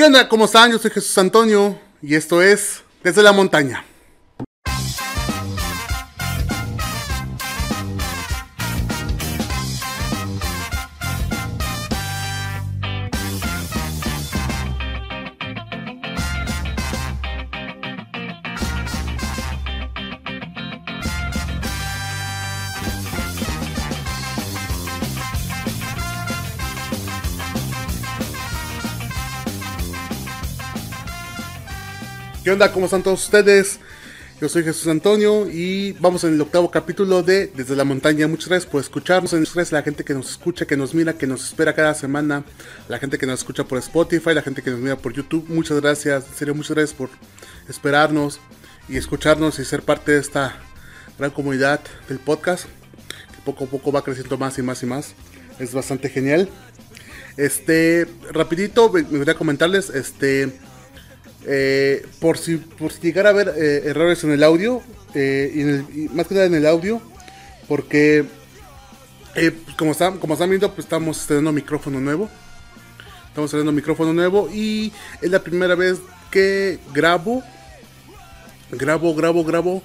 ¿Qué 0.00 0.06
onda? 0.06 0.26
¿Cómo 0.30 0.46
están? 0.46 0.72
Yo 0.72 0.78
soy 0.78 0.90
Jesús 0.90 1.18
Antonio 1.18 1.78
y 2.00 2.14
esto 2.14 2.40
es 2.40 2.80
Desde 3.04 3.22
la 3.22 3.32
Montaña. 3.32 3.84
¿Qué 32.50 32.54
onda? 32.54 32.72
¿Cómo 32.72 32.86
están 32.86 33.04
todos 33.04 33.22
ustedes? 33.22 33.78
Yo 34.40 34.48
soy 34.48 34.64
Jesús 34.64 34.88
Antonio 34.88 35.48
y 35.48 35.92
vamos 36.00 36.24
en 36.24 36.34
el 36.34 36.40
octavo 36.40 36.68
capítulo 36.68 37.22
de 37.22 37.46
Desde 37.46 37.76
la 37.76 37.84
Montaña. 37.84 38.26
Muchas 38.26 38.48
gracias 38.48 38.68
por 38.68 38.80
escucharnos. 38.80 39.32
Muchas 39.32 39.54
gracias 39.54 39.72
a 39.72 39.76
la 39.76 39.82
gente 39.84 40.02
que 40.02 40.14
nos 40.14 40.32
escucha, 40.32 40.66
que 40.66 40.76
nos 40.76 40.92
mira, 40.92 41.12
que 41.12 41.28
nos 41.28 41.44
espera 41.44 41.76
cada 41.76 41.94
semana. 41.94 42.42
La 42.88 42.98
gente 42.98 43.18
que 43.18 43.26
nos 43.26 43.38
escucha 43.38 43.62
por 43.62 43.78
Spotify, 43.78 44.34
la 44.34 44.42
gente 44.42 44.62
que 44.62 44.72
nos 44.72 44.80
mira 44.80 44.96
por 44.96 45.12
YouTube. 45.12 45.44
Muchas 45.48 45.80
gracias. 45.80 46.26
En 46.26 46.34
serio, 46.34 46.56
muchas 46.56 46.74
gracias 46.74 46.92
por 46.98 47.08
esperarnos 47.68 48.40
y 48.88 48.96
escucharnos 48.96 49.60
y 49.60 49.64
ser 49.64 49.82
parte 49.82 50.10
de 50.10 50.18
esta 50.18 50.56
gran 51.20 51.30
comunidad 51.30 51.78
del 52.08 52.18
podcast. 52.18 52.64
Que 52.64 53.42
poco 53.44 53.66
a 53.66 53.68
poco 53.68 53.92
va 53.92 54.02
creciendo 54.02 54.36
más 54.38 54.58
y 54.58 54.62
más 54.62 54.82
y 54.82 54.86
más. 54.86 55.14
Es 55.60 55.72
bastante 55.72 56.08
genial. 56.08 56.48
Este, 57.36 58.08
rapidito, 58.32 58.90
me 58.90 59.02
gustaría 59.02 59.34
comentarles, 59.34 59.90
este... 59.90 60.68
Eh, 61.46 62.06
por, 62.18 62.36
si, 62.36 62.56
por 62.56 62.92
si 62.92 63.00
llegara 63.00 63.30
a 63.30 63.32
haber 63.32 63.54
eh, 63.56 63.82
errores 63.86 64.22
en 64.24 64.32
el 64.32 64.42
audio, 64.42 64.82
eh, 65.14 66.08
más 66.12 66.26
que 66.26 66.34
nada 66.34 66.46
en 66.46 66.54
el 66.54 66.66
audio, 66.66 67.00
porque 67.66 68.24
pues, 69.34 69.76
como, 69.76 69.92
están, 69.92 70.18
como 70.18 70.34
están 70.34 70.50
viendo, 70.50 70.72
pues 70.74 70.84
estamos 70.84 71.20
estrenando 71.20 71.52
micrófono 71.52 72.00
nuevo. 72.00 72.28
Estamos 73.28 73.48
estrenando 73.48 73.72
micrófono 73.72 74.12
nuevo 74.12 74.50
y 74.52 74.92
es 75.22 75.30
la 75.30 75.38
primera 75.38 75.76
vez 75.76 75.98
que 76.30 76.78
grabo, 76.92 77.42
grabo, 78.72 79.14
grabo, 79.14 79.44
grabo 79.44 79.82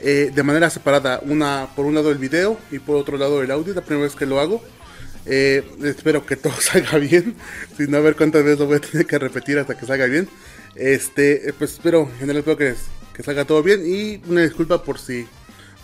de 0.00 0.42
manera 0.44 0.70
separada. 0.70 1.20
Una 1.24 1.68
por 1.74 1.86
un 1.86 1.94
lado 1.94 2.10
el 2.12 2.18
video 2.18 2.56
y 2.70 2.78
por 2.78 2.96
otro 2.96 3.18
lado 3.18 3.42
el 3.42 3.50
audio. 3.50 3.70
Es 3.70 3.76
la 3.76 3.82
primera 3.82 4.04
vez 4.06 4.14
que 4.14 4.26
lo 4.26 4.38
hago. 4.38 4.62
Espero 5.26 6.24
que 6.24 6.36
todo 6.36 6.52
salga 6.60 6.98
bien. 6.98 7.34
Si 7.76 7.88
no, 7.88 7.96
a 7.96 8.00
ver 8.00 8.14
cuántas 8.14 8.44
veces 8.44 8.60
lo 8.60 8.66
voy 8.66 8.76
a 8.76 8.80
tener 8.80 9.06
que 9.06 9.18
repetir 9.18 9.58
hasta 9.58 9.76
que 9.76 9.86
salga 9.86 10.06
bien. 10.06 10.28
Este, 10.76 11.48
eh, 11.48 11.52
pues 11.56 11.72
espero, 11.72 12.02
en 12.02 12.18
general 12.18 12.38
espero 12.38 12.56
que, 12.56 13.22
salga 13.22 13.44
todo 13.44 13.62
bien. 13.62 13.82
Y 13.86 14.20
una 14.28 14.42
disculpa 14.42 14.82
por 14.82 14.98
si, 14.98 15.26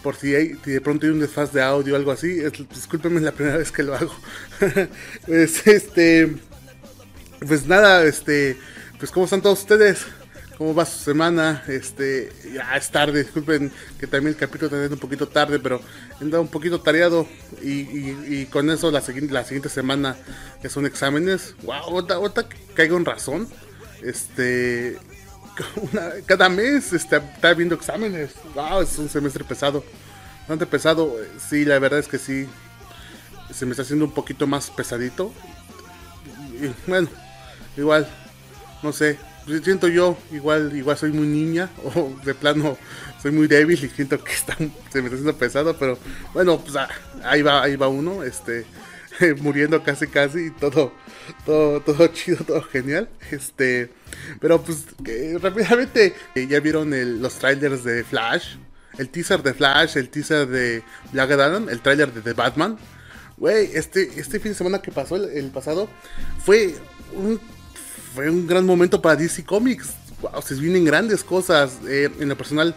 por 0.03 0.17
si, 0.17 0.35
hay, 0.35 0.49
de 0.65 0.81
pronto 0.81 1.07
hay 1.07 1.13
un 1.13 1.21
desfaz 1.21 1.53
de 1.53 1.63
audio 1.63 1.95
o 1.95 1.97
algo 1.97 2.11
así. 2.11 2.41
Es, 2.41 2.53
discúlpenme, 2.53 3.17
es 3.17 3.23
la 3.23 3.33
primera 3.33 3.57
vez 3.59 3.71
que 3.71 3.83
lo 3.83 3.95
hago. 3.95 4.15
pues, 5.27 5.67
este, 5.67 6.35
pues 7.47 7.67
nada, 7.67 8.05
este, 8.05 8.57
pues 8.99 9.11
cómo 9.11 9.25
están 9.25 9.43
todos 9.43 9.61
ustedes. 9.61 10.07
¿Cómo 10.59 10.75
va 10.75 10.85
su 10.85 10.99
semana? 10.99 11.65
Este, 11.69 12.31
ya 12.53 12.77
es 12.77 12.91
tarde, 12.91 13.23
disculpen 13.23 13.73
que 13.99 14.07
también 14.07 14.35
el 14.35 14.37
capítulo 14.37 14.67
está 14.77 14.95
un 14.95 15.01
poquito 15.01 15.27
tarde, 15.27 15.59
pero 15.59 15.81
he 16.21 16.25
andado 16.25 16.43
un 16.43 16.51
poquito 16.51 16.83
tareado 16.83 17.27
y, 17.63 17.81
y, 17.81 18.45
con 18.45 18.69
eso 18.69 18.91
la, 18.91 19.01
siguiente, 19.01 19.33
la 19.33 19.43
siguiente 19.45 19.71
semana 19.71 20.19
que 20.61 20.69
son 20.69 20.85
exámenes. 20.85 21.55
Wow, 21.63 22.07
ahorita 22.11 22.47
caigo 22.75 22.99
en 22.99 23.07
razón. 23.07 23.49
Este, 24.03 24.99
cada 26.27 26.49
mes 26.49 26.93
este, 26.93 27.17
está 27.17 27.55
viendo 27.55 27.75
exámenes. 27.75 28.33
Wow, 28.55 28.83
es 28.83 28.99
un 28.99 29.09
semestre 29.09 29.45
pesado. 29.45 29.85
Bastante 30.41 30.67
pesado. 30.67 31.17
Sí, 31.49 31.65
la 31.65 31.79
verdad 31.79 31.99
es 31.99 32.09
que 32.09 32.19
sí. 32.19 32.47
Se 33.53 33.67
me 33.67 33.73
está 33.73 33.83
haciendo 33.83 34.05
un 34.05 34.13
poquito 34.13 34.47
más 34.47 34.71
pesadito. 34.71 35.33
Bueno, 36.87 37.09
igual, 37.77 38.09
no 38.83 38.93
sé. 38.93 39.19
Siento 39.65 39.89
yo, 39.89 40.17
igual, 40.31 40.77
igual 40.77 40.97
soy 40.97 41.13
muy 41.13 41.27
niña. 41.27 41.71
O 41.95 42.15
de 42.25 42.35
plano 42.35 42.77
soy 43.21 43.33
muy 43.33 43.47
débil 43.47 43.83
y 43.83 43.89
siento 43.89 44.23
que 44.23 44.33
está, 44.33 44.57
se 44.57 44.65
me 44.65 45.09
está 45.09 45.15
haciendo 45.15 45.37
pesado. 45.37 45.77
Pero 45.77 45.99
bueno, 46.33 46.59
pues 46.61 46.77
ah, 46.77 46.89
ahí 47.25 47.43
va, 47.43 47.63
ahí 47.63 47.77
va 47.77 47.89
uno. 47.89 48.23
Este, 48.23 48.67
muriendo 49.41 49.83
casi 49.83 50.07
casi 50.07 50.47
y 50.47 50.51
todo 50.51 50.93
todo 51.45 51.81
todo 51.81 52.07
chido 52.13 52.45
todo 52.45 52.63
genial. 52.63 53.09
Este 53.31 53.91
pero 54.41 54.63
pues 54.63 54.87
rápidamente 55.41 56.15
eh, 56.35 56.47
ya 56.47 56.61
vieron 56.61 56.93
el, 56.95 57.21
los 57.21 57.35
trailers 57.35 57.85
de 57.85 58.05
Flash 58.05 58.57
el 58.99 59.09
teaser 59.09 59.43
de 59.43 59.55
Flash 59.55 59.97
el 59.97 60.09
teaser 60.11 60.47
de 60.47 60.83
Black 61.13 61.31
Adam 61.33 61.69
el 61.69 61.81
trailer 61.81 62.13
de 62.13 62.21
The 62.21 62.33
Batman. 62.33 62.79
Güey 63.37 63.71
este 63.75 64.21
este 64.21 64.41
fin 64.41 64.53
de 64.53 64.59
semana 64.59 64.83
que 64.83 64.93
pasó 64.93 65.17
el, 65.17 65.25
el, 65.31 65.51
pasado 65.51 65.89
fue 66.45 66.75
un 67.13 67.41
fue 68.15 68.29
un 68.29 68.47
gran 68.47 68.67
momento 68.67 69.01
para 69.01 69.17
DC 69.17 69.45
Comics. 69.45 69.95
Wow, 70.21 70.43
se 70.43 70.55
vienen 70.55 70.85
grandes 70.85 71.25
cosas 71.25 71.79
eh, 71.89 72.11
en 72.21 72.29
lo 72.29 72.37
personal 72.37 72.75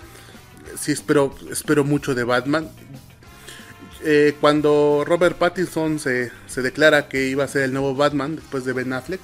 sí 0.79 0.91
espero 0.91 1.35
espero 1.51 1.83
mucho 1.83 2.15
de 2.15 2.23
Batman 2.23 2.69
eh, 4.03 4.35
cuando 4.39 5.03
Robert 5.05 5.37
Pattinson 5.37 5.99
se, 5.99 6.31
se, 6.47 6.61
declara 6.61 7.07
que 7.07 7.27
iba 7.27 7.43
a 7.43 7.47
ser 7.47 7.63
el 7.63 7.73
nuevo 7.73 7.95
Batman 7.95 8.35
después 8.35 8.65
de 8.65 8.73
Ben 8.73 8.93
Affleck, 8.93 9.21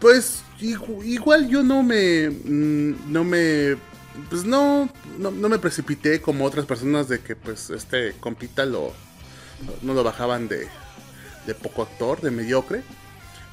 pues 0.00 0.42
igual 0.60 1.48
yo 1.48 1.62
no 1.62 1.82
me, 1.82 2.30
mm, 2.30 3.12
no 3.12 3.24
me, 3.24 3.76
pues 4.30 4.44
no, 4.44 4.88
no, 5.18 5.30
me 5.30 5.58
precipité 5.58 6.20
como 6.20 6.44
otras 6.44 6.66
personas 6.66 7.08
de 7.08 7.20
que 7.20 7.36
pues 7.36 7.70
este 7.70 8.14
compita 8.20 8.64
lo, 8.64 8.92
no 9.82 9.94
lo 9.94 10.02
bajaban 10.02 10.48
de, 10.48 10.68
de 11.46 11.54
poco 11.54 11.82
actor, 11.82 12.20
de 12.20 12.30
mediocre. 12.30 12.82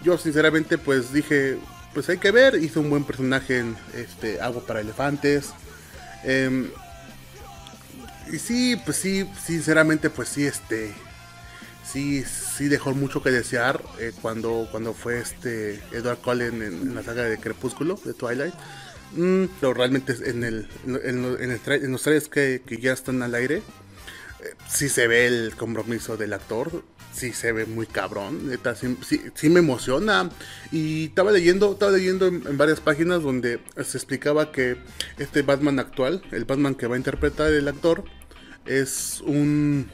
Yo 0.04 0.18
sinceramente 0.18 0.78
pues 0.78 1.14
dije, 1.14 1.58
pues 1.94 2.10
hay 2.10 2.18
que 2.18 2.32
ver, 2.32 2.56
hizo 2.62 2.80
un 2.80 2.90
buen 2.90 3.04
personaje 3.04 3.60
en 3.60 3.76
este, 3.94 4.42
Agua 4.42 4.64
para 4.66 4.82
Elefantes. 4.82 5.54
Eh, 6.24 6.70
y 8.32 8.40
sí, 8.40 8.76
pues 8.84 8.98
sí, 8.98 9.30
sinceramente, 9.46 10.10
pues 10.10 10.30
sí, 10.30 10.46
este. 10.46 10.94
Sí, 11.86 12.24
sí 12.24 12.70
dejó 12.70 12.94
mucho 12.94 13.22
que 13.22 13.30
desear 13.30 13.84
eh, 14.00 14.14
cuando, 14.22 14.68
cuando 14.72 14.94
fue 14.94 15.20
este 15.20 15.76
Edward 15.92 16.20
Cullen 16.20 16.62
en, 16.64 16.96
la 16.96 17.04
saga 17.04 17.24
de 17.24 17.38
Crepúsculo, 17.38 18.00
de 18.04 18.14
Twilight. 18.14 18.54
Mm, 19.12 19.46
pero 19.60 19.74
realmente 19.74 20.16
en, 20.26 20.44
el, 20.44 20.68
en, 20.88 21.26
en, 21.40 21.52
el 21.52 21.62
en 21.68 21.92
los 21.92 22.02
trailers 22.02 22.30
que, 22.30 22.64
que, 22.66 22.78
ya 22.78 22.94
están 22.94 23.22
al 23.22 23.36
aire, 23.36 23.58
eh, 23.58 24.56
sí 24.68 24.90
se 24.90 25.08
ve 25.08 25.28
el 25.28 25.56
compromiso 25.56 26.18
del 26.18 26.34
actor. 26.34 26.84
Sí 27.14 27.32
se 27.32 27.52
ve 27.52 27.68
muy 27.68 27.86
cabrón, 27.86 28.50
sí, 29.08 29.22
sí, 29.36 29.50
me 29.50 29.60
emociona. 29.60 30.30
Y 30.72 31.06
estaba 31.06 31.32
leyendo, 31.32 31.74
estaba 31.74 31.92
leyendo 31.92 32.26
en, 32.26 32.58
varias 32.58 32.80
páginas 32.80 33.22
donde 33.22 33.60
se 33.84 33.98
explicaba 33.98 34.52
que 34.52 34.78
este 35.20 35.44
Batman 35.44 35.80
actual, 35.80 36.24
el 36.32 36.46
Batman 36.46 36.74
que 36.74 36.88
va 36.88 36.96
a 36.96 36.98
interpretar 36.98 37.54
el 37.54 37.68
actor, 37.68 38.04
es 38.66 39.22
un 39.26 39.88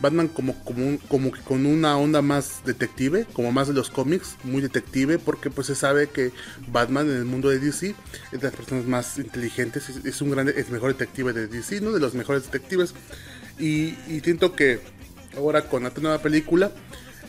Batman 0.00 0.28
como, 0.28 0.62
como, 0.62 0.98
como 1.08 1.32
que 1.32 1.40
con 1.40 1.64
una 1.64 1.96
onda 1.96 2.20
más 2.20 2.62
detective, 2.66 3.26
como 3.32 3.50
más 3.50 3.68
de 3.68 3.74
los 3.74 3.88
cómics, 3.88 4.36
muy 4.44 4.60
detective, 4.60 5.18
porque 5.18 5.48
pues 5.48 5.68
se 5.68 5.74
sabe 5.74 6.08
que 6.08 6.32
Batman 6.68 7.08
en 7.08 7.16
el 7.16 7.24
mundo 7.24 7.48
de 7.48 7.58
DC 7.58 7.94
es 8.32 8.40
de 8.40 8.46
las 8.46 8.54
personas 8.54 8.84
más 8.84 9.16
inteligentes, 9.18 9.88
es, 9.88 10.04
es 10.04 10.20
un 10.20 10.30
gran, 10.30 10.48
es 10.48 10.68
mejor 10.68 10.92
detective 10.92 11.32
de 11.32 11.46
DC, 11.46 11.80
¿no? 11.80 11.92
De 11.92 12.00
los 12.00 12.12
mejores 12.12 12.44
detectives. 12.44 12.94
Y 13.58 13.94
siento 14.22 14.54
que 14.54 14.80
ahora 15.36 15.62
con 15.62 15.86
esta 15.86 16.00
nueva 16.00 16.18
película, 16.18 16.70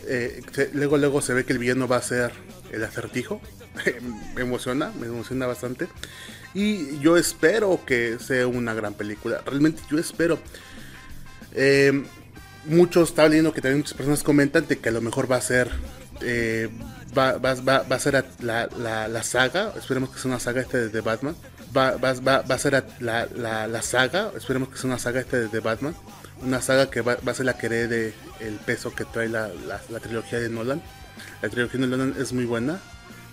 eh, 0.08 0.42
luego 0.74 0.98
luego 0.98 1.22
se 1.22 1.34
ve 1.34 1.46
que 1.46 1.54
el 1.54 1.60
villano 1.60 1.88
va 1.88 1.98
a 1.98 2.02
ser 2.02 2.32
el 2.72 2.84
acertijo. 2.84 3.42
me 4.36 4.42
emociona, 4.42 4.92
me 5.00 5.08
emociona 5.08 5.46
bastante. 5.46 5.88
Y 6.54 7.00
yo 7.00 7.18
espero 7.18 7.82
que 7.86 8.18
sea 8.20 8.48
una 8.48 8.74
gran 8.74 8.94
película. 8.94 9.42
Realmente 9.46 9.82
yo 9.90 10.00
espero. 10.00 10.40
Eh, 11.54 12.04
muchos 12.66 13.10
están 13.10 13.30
leyendo 13.30 13.54
que 13.54 13.62
también 13.62 13.80
muchas 13.80 13.94
personas 13.94 14.24
comentan 14.24 14.68
de 14.68 14.78
que 14.78 14.90
a 14.90 14.92
lo 14.92 15.02
mejor 15.02 15.32
va 15.32 15.38
a 15.38 15.42
ser. 15.42 15.70
Eh, 16.22 16.70
va, 17.16 17.38
va, 17.38 17.54
va, 17.56 17.84
va, 17.84 17.96
a 17.96 18.00
ser 18.00 18.26
la, 18.40 18.68
la, 18.78 19.08
la, 19.08 19.24
saga. 19.24 19.74
Esperemos 19.78 20.10
que 20.10 20.20
sea 20.20 20.30
una 20.30 20.40
saga 20.40 20.62
este 20.62 20.90
de 20.90 21.02
Batman. 21.02 21.36
Va, 21.76 21.90
a 21.90 22.58
ser 22.58 22.84
la, 23.00 23.28
la, 23.36 23.82
saga. 23.82 24.32
Esperemos 24.36 24.70
que 24.70 24.78
sea 24.78 24.88
una 24.88 25.00
saga 25.00 25.20
este 25.20 25.48
de 25.48 25.60
Batman. 25.60 25.96
Una 26.44 26.62
saga 26.62 26.90
que 26.90 27.02
va, 27.02 27.18
a 27.26 27.34
ser 27.34 27.46
la 27.46 27.58
que 27.58 27.66
herede 27.66 28.14
el 28.40 28.56
peso 28.56 28.94
que 28.94 29.06
trae 29.06 29.28
la, 29.28 29.50
la, 29.68 30.00
trilogía 30.00 30.40
de 30.40 30.50
Nolan. 30.50 30.82
La 31.42 31.50
trilogía 31.50 31.80
de 31.80 31.88
Nolan 31.88 32.16
es 32.20 32.32
muy 32.34 32.46
buena 32.46 32.80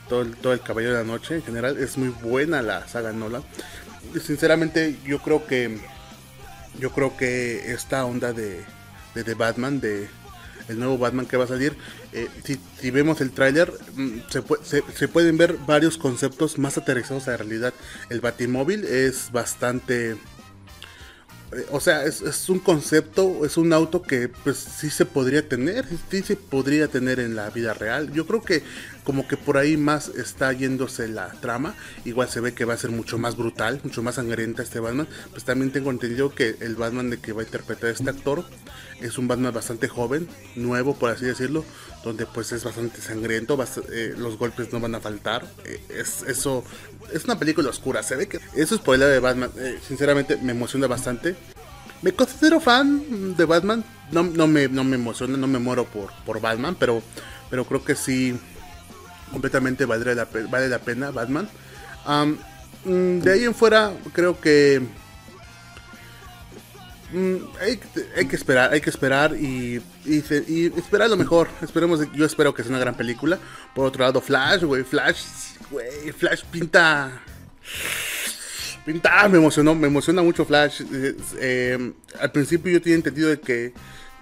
todo 0.08 0.22
el, 0.22 0.36
todo 0.36 0.52
el 0.52 0.60
Caballero 0.60 0.94
de 0.94 1.00
la 1.00 1.04
Noche 1.04 1.36
en 1.36 1.42
general. 1.42 1.76
Es 1.78 1.98
muy 1.98 2.08
buena 2.08 2.62
la 2.62 2.88
saga 2.88 3.12
Nolan. 3.12 3.42
Sinceramente, 4.22 4.96
yo 5.04 5.18
creo 5.20 5.46
que. 5.46 5.78
Yo 6.80 6.90
creo 6.90 7.16
que 7.16 7.72
esta 7.72 8.04
onda 8.04 8.32
de, 8.32 8.64
de 9.14 9.34
Batman, 9.34 9.80
de 9.80 10.08
el 10.68 10.78
nuevo 10.78 10.98
Batman 10.98 11.26
que 11.26 11.36
va 11.36 11.44
a 11.44 11.48
salir. 11.48 11.76
Eh, 12.12 12.28
si, 12.44 12.90
vemos 12.90 13.20
el 13.20 13.32
tráiler, 13.32 13.72
mm, 13.94 14.18
se, 14.62 14.82
se, 14.94 15.08
pueden 15.08 15.36
ver 15.36 15.56
varios 15.66 15.98
conceptos 15.98 16.58
más 16.58 16.78
aterrizados 16.78 17.28
a 17.28 17.32
la 17.32 17.36
realidad. 17.38 17.74
El 18.08 18.20
Batimóvil 18.20 18.84
es 18.84 19.30
bastante 19.32 20.16
o 21.70 21.80
sea, 21.80 22.04
es, 22.04 22.48
un 22.48 22.58
concepto, 22.58 23.44
es 23.44 23.56
un 23.56 23.72
auto 23.72 24.02
que 24.02 24.28
pues 24.28 24.56
sí 24.56 24.90
se 24.90 25.06
podría 25.06 25.48
tener, 25.48 25.84
sí 26.10 26.22
se 26.22 26.36
podría 26.36 26.88
tener 26.88 27.20
en 27.20 27.36
la 27.36 27.50
vida 27.50 27.74
real. 27.74 28.12
Yo 28.12 28.26
creo 28.26 28.42
que 28.42 28.62
como 29.04 29.28
que 29.28 29.36
por 29.36 29.58
ahí 29.58 29.76
más 29.76 30.08
está 30.08 30.52
yéndose 30.52 31.08
la 31.08 31.28
trama. 31.40 31.74
Igual 32.04 32.28
se 32.28 32.40
ve 32.40 32.54
que 32.54 32.64
va 32.64 32.74
a 32.74 32.78
ser 32.78 32.90
mucho 32.90 33.18
más 33.18 33.36
brutal, 33.36 33.80
mucho 33.84 34.02
más 34.02 34.16
sangrienta 34.16 34.62
este 34.62 34.80
Batman. 34.80 35.06
Pues 35.30 35.44
también 35.44 35.70
tengo 35.70 35.90
entendido 35.90 36.34
que 36.34 36.56
el 36.60 36.74
Batman 36.74 37.10
de 37.10 37.18
que 37.18 37.32
va 37.32 37.42
a 37.42 37.44
interpretar 37.44 37.90
este 37.90 38.08
actor 38.10 38.44
es 39.00 39.18
un 39.18 39.28
Batman 39.28 39.52
bastante 39.52 39.88
joven, 39.88 40.28
nuevo 40.56 40.94
por 40.94 41.10
así 41.10 41.26
decirlo, 41.26 41.64
donde 42.02 42.26
pues 42.26 42.52
es 42.52 42.64
bastante 42.64 43.00
sangriento, 43.00 43.62
eh, 43.92 44.14
los 44.16 44.38
golpes 44.38 44.72
no 44.72 44.80
van 44.80 44.94
a 44.94 45.00
faltar. 45.00 45.46
Eh, 45.64 45.80
es 45.90 46.22
eso 46.22 46.64
es 47.12 47.24
una 47.24 47.38
película 47.38 47.68
oscura, 47.68 48.02
se 48.02 48.16
ve 48.16 48.26
que 48.26 48.40
eso 48.56 48.74
es 48.74 48.80
por 48.80 48.94
el 48.94 49.00
lado 49.00 49.12
de 49.12 49.20
Batman. 49.20 49.50
Eh, 49.58 49.78
sinceramente 49.86 50.38
me 50.38 50.52
emociona 50.52 50.86
bastante. 50.86 51.36
Me 52.00 52.12
considero 52.12 52.60
fan 52.60 53.34
de 53.36 53.44
Batman, 53.44 53.84
no, 54.12 54.22
no, 54.22 54.46
me, 54.46 54.68
no 54.68 54.84
me 54.84 54.96
emociona, 54.96 55.36
no 55.38 55.46
me 55.46 55.58
muero 55.58 55.86
por, 55.86 56.10
por 56.26 56.40
Batman, 56.40 56.76
pero, 56.78 57.02
pero 57.48 57.64
creo 57.64 57.82
que 57.82 57.94
sí 57.94 58.38
completamente 59.34 59.84
vale 59.84 60.14
la, 60.14 60.26
vale 60.48 60.69
la 60.69 60.78
pena 60.78 61.10
Batman. 61.10 61.46
Mm, 62.84 63.19
de 63.20 63.32
ahí 63.32 63.44
en 63.44 63.54
fuera 63.54 63.92
creo 64.14 64.40
que 64.40 64.82
Mm, 67.14 67.36
hay, 67.60 67.76
que 68.26 68.34
esperar, 68.34 68.72
hay 68.72 68.81
que 68.81 68.90
esperar 68.90 69.36
y, 69.36 69.81
esperar 70.04 71.08
lo 71.08 71.16
mejor. 71.16 71.48
Esperemos, 71.62 72.00
yo 72.12 72.26
espero 72.26 72.52
que 72.52 72.64
sea 72.64 72.70
una 72.70 72.81
gran 72.81 72.96
película. 72.96 73.38
Por 73.72 73.86
otro 73.86 74.02
lado, 74.02 74.20
Flash, 74.20 74.64
güey, 74.64 74.82
Flash, 74.82 75.22
güey, 75.70 76.10
Flash 76.10 76.42
pinta. 76.50 77.22
Pinta, 78.84 79.28
me 79.28 79.38
emocionó, 79.38 79.76
me 79.76 79.87
emociona 79.87 80.22
mucho 80.22 80.44
Flash. 80.44 80.82
Eh, 81.38 81.92
al 82.19 82.32
principio 82.32 82.72
yo 82.72 82.82
tenía 82.82 82.96
entendido 82.96 83.28
de 83.28 83.38
que 83.38 83.72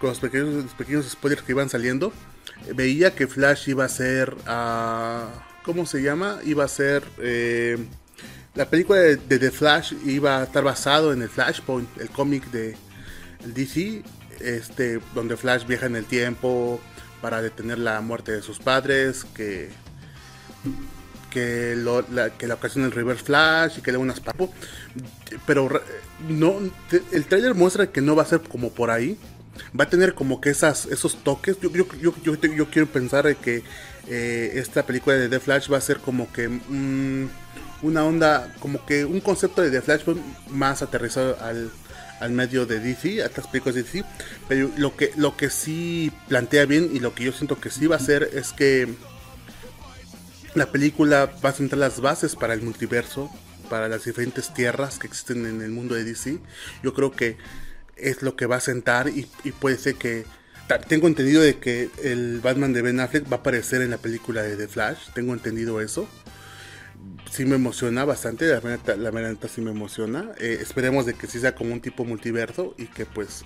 con 0.03 0.11
los 0.11 0.19
pequeños, 0.19 0.75
pequeños 0.75 1.09
spoilers 1.09 1.43
que 1.43 1.53
iban 1.53 1.71
saliendo, 1.71 2.13
veía 2.75 3.15
que 3.15 3.29
Flash 3.29 3.69
iba 3.69 3.85
a 3.85 3.89
ser. 3.89 4.35
Uh, 4.49 5.31
¿Cómo 5.65 5.87
se 5.87 6.03
llama? 6.03 6.41
Iba 6.45 6.65
a 6.65 6.69
ser. 6.69 7.05
Eh, 7.19 7.79
la 8.57 8.69
película 8.69 8.99
de, 8.99 9.17
The 9.17 9.51
Flash 9.53 9.95
iba 10.05 10.41
a 10.41 10.43
estar 10.43 10.65
basado 10.65 11.13
en 11.13 11.23
el 11.23 11.29
Flashpoint, 11.29 11.89
el 12.01 12.11
cómic 12.11 12.51
de 12.51 12.77
DC, 13.45 14.03
este, 14.41 14.99
donde 15.15 15.37
Flash 15.37 15.67
viaja 15.69 15.87
en 15.87 15.95
el 15.95 16.05
tiempo 16.05 16.81
para 17.21 17.41
detener 17.41 17.79
la 17.79 18.01
muerte 18.01 18.33
de 18.33 18.43
sus 18.43 18.59
padres, 18.59 19.25
que 19.37 19.71
que, 21.33 21.75
la, 22.11 22.31
que 22.31 22.47
la 22.47 22.55
ocasiona 22.55 22.87
el 22.87 22.93
Reverse 22.93 23.25
Flash 23.25 23.79
y 23.79 23.83
que 23.83 23.93
le 23.93 23.99
unas 23.99 24.21
papo. 24.21 24.53
Pero 25.47 25.69
no, 26.29 26.57
el 27.11 27.25
trailer 27.25 27.55
muestra 27.55 27.91
que 27.91 28.01
no 28.01 28.15
va 28.15 28.23
a 28.23 28.27
ser 28.27 28.41
como 28.43 28.71
por 28.71 28.91
ahí. 28.91 29.19
Va 29.79 29.85
a 29.85 29.89
tener 29.89 30.15
como 30.15 30.41
que 30.41 30.51
esas, 30.51 30.87
esos 30.87 31.23
toques. 31.23 31.59
Yo, 31.61 31.71
yo, 31.71 31.87
yo, 32.23 32.35
yo, 32.35 32.71
quiero 32.71 32.89
pensar 32.89 33.37
que 33.37 33.63
eh, 34.09 34.53
esta 34.55 34.85
película 34.85 35.17
de 35.17 35.29
The 35.29 35.41
Flash 35.41 35.71
va 35.73 35.79
a 35.79 35.81
ser 35.81 35.99
como 35.99 36.33
que... 36.33 36.49
Mm, 36.49 37.29
una 37.83 38.05
onda, 38.05 38.55
como 38.61 38.85
que 38.87 39.05
un 39.05 39.21
concepto 39.21 39.61
de 39.61 39.71
The 39.71 39.83
Flashpoint 39.83 40.23
más 40.49 40.83
aterrizado 40.83 41.37
al, 41.41 41.71
medio 42.31 42.67
de 42.67 42.79
DC, 42.79 43.23
a 43.23 43.27
estas 43.27 43.49
películas 43.49 43.75
de 43.75 43.83
DC. 43.83 44.05
Pero 44.49 44.71
lo 44.77 44.97
que, 44.97 45.13
lo 45.17 45.37
que 45.37 45.51
sí 45.51 46.13
plantea 46.29 46.65
bien 46.67 46.91
y 46.95 47.01
lo 47.01 47.15
que 47.15 47.25
yo 47.25 47.33
siento 47.33 47.61
que 47.61 47.71
sí 47.71 47.87
va 47.87 47.97
a 47.97 47.99
hacer 47.99 48.31
es 48.33 48.53
que 48.53 48.89
la 50.55 50.67
película 50.67 51.33
va 51.45 51.51
a 51.51 51.53
sentar 51.53 51.79
las 51.79 52.01
bases 52.01 52.37
para 52.37 52.55
el 52.55 52.63
multiverso, 52.63 53.29
para 53.69 53.89
las 53.89 54.05
diferentes 54.05 54.55
tierras 54.55 54.99
que 54.99 55.09
existen 55.09 55.47
en 55.47 55.63
el 55.63 55.71
mundo 55.71 55.97
de 55.97 56.05
DC. 56.05 56.39
Yo 56.85 56.95
creo 56.95 57.11
que 57.11 57.37
es 57.97 58.23
lo 58.23 58.37
que 58.37 58.47
va 58.47 58.57
a 58.57 58.61
sentar 58.61 59.09
y, 59.09 59.29
y 59.45 59.53
puede 59.53 59.77
ser 59.79 59.97
que 59.97 60.25
tengo 60.89 61.07
entendido 61.07 61.43
de 61.43 61.59
que 61.59 61.91
el 62.03 62.41
Batman 62.41 62.73
de 62.73 62.83
Ben 62.83 63.01
Affleck 63.01 63.31
va 63.31 63.37
a 63.37 63.41
aparecer 63.41 63.83
en 63.83 63.91
la 63.91 63.99
película 63.99 64.43
de 64.43 64.57
The 64.57 64.69
Flash, 64.69 65.11
tengo 65.15 65.35
entendido 65.35 65.81
eso 65.81 66.09
sí 67.33 67.45
me 67.47 67.57
emociona 67.57 68.05
bastante, 68.05 68.47
la 68.47 68.61
verdad, 69.11 69.51
sí 69.53 69.61
me 69.61 69.71
emociona. 69.71 70.33
Eh, 70.39 70.59
esperemos 70.61 71.07
de 71.07 71.15
que 71.15 71.27
sí 71.27 71.41
sea 71.41 71.55
como 71.55 71.73
un 71.73 71.81
tipo 71.81 72.05
multiverso 72.05 72.75
y 72.79 72.87
que 72.87 73.07
pues... 73.07 73.45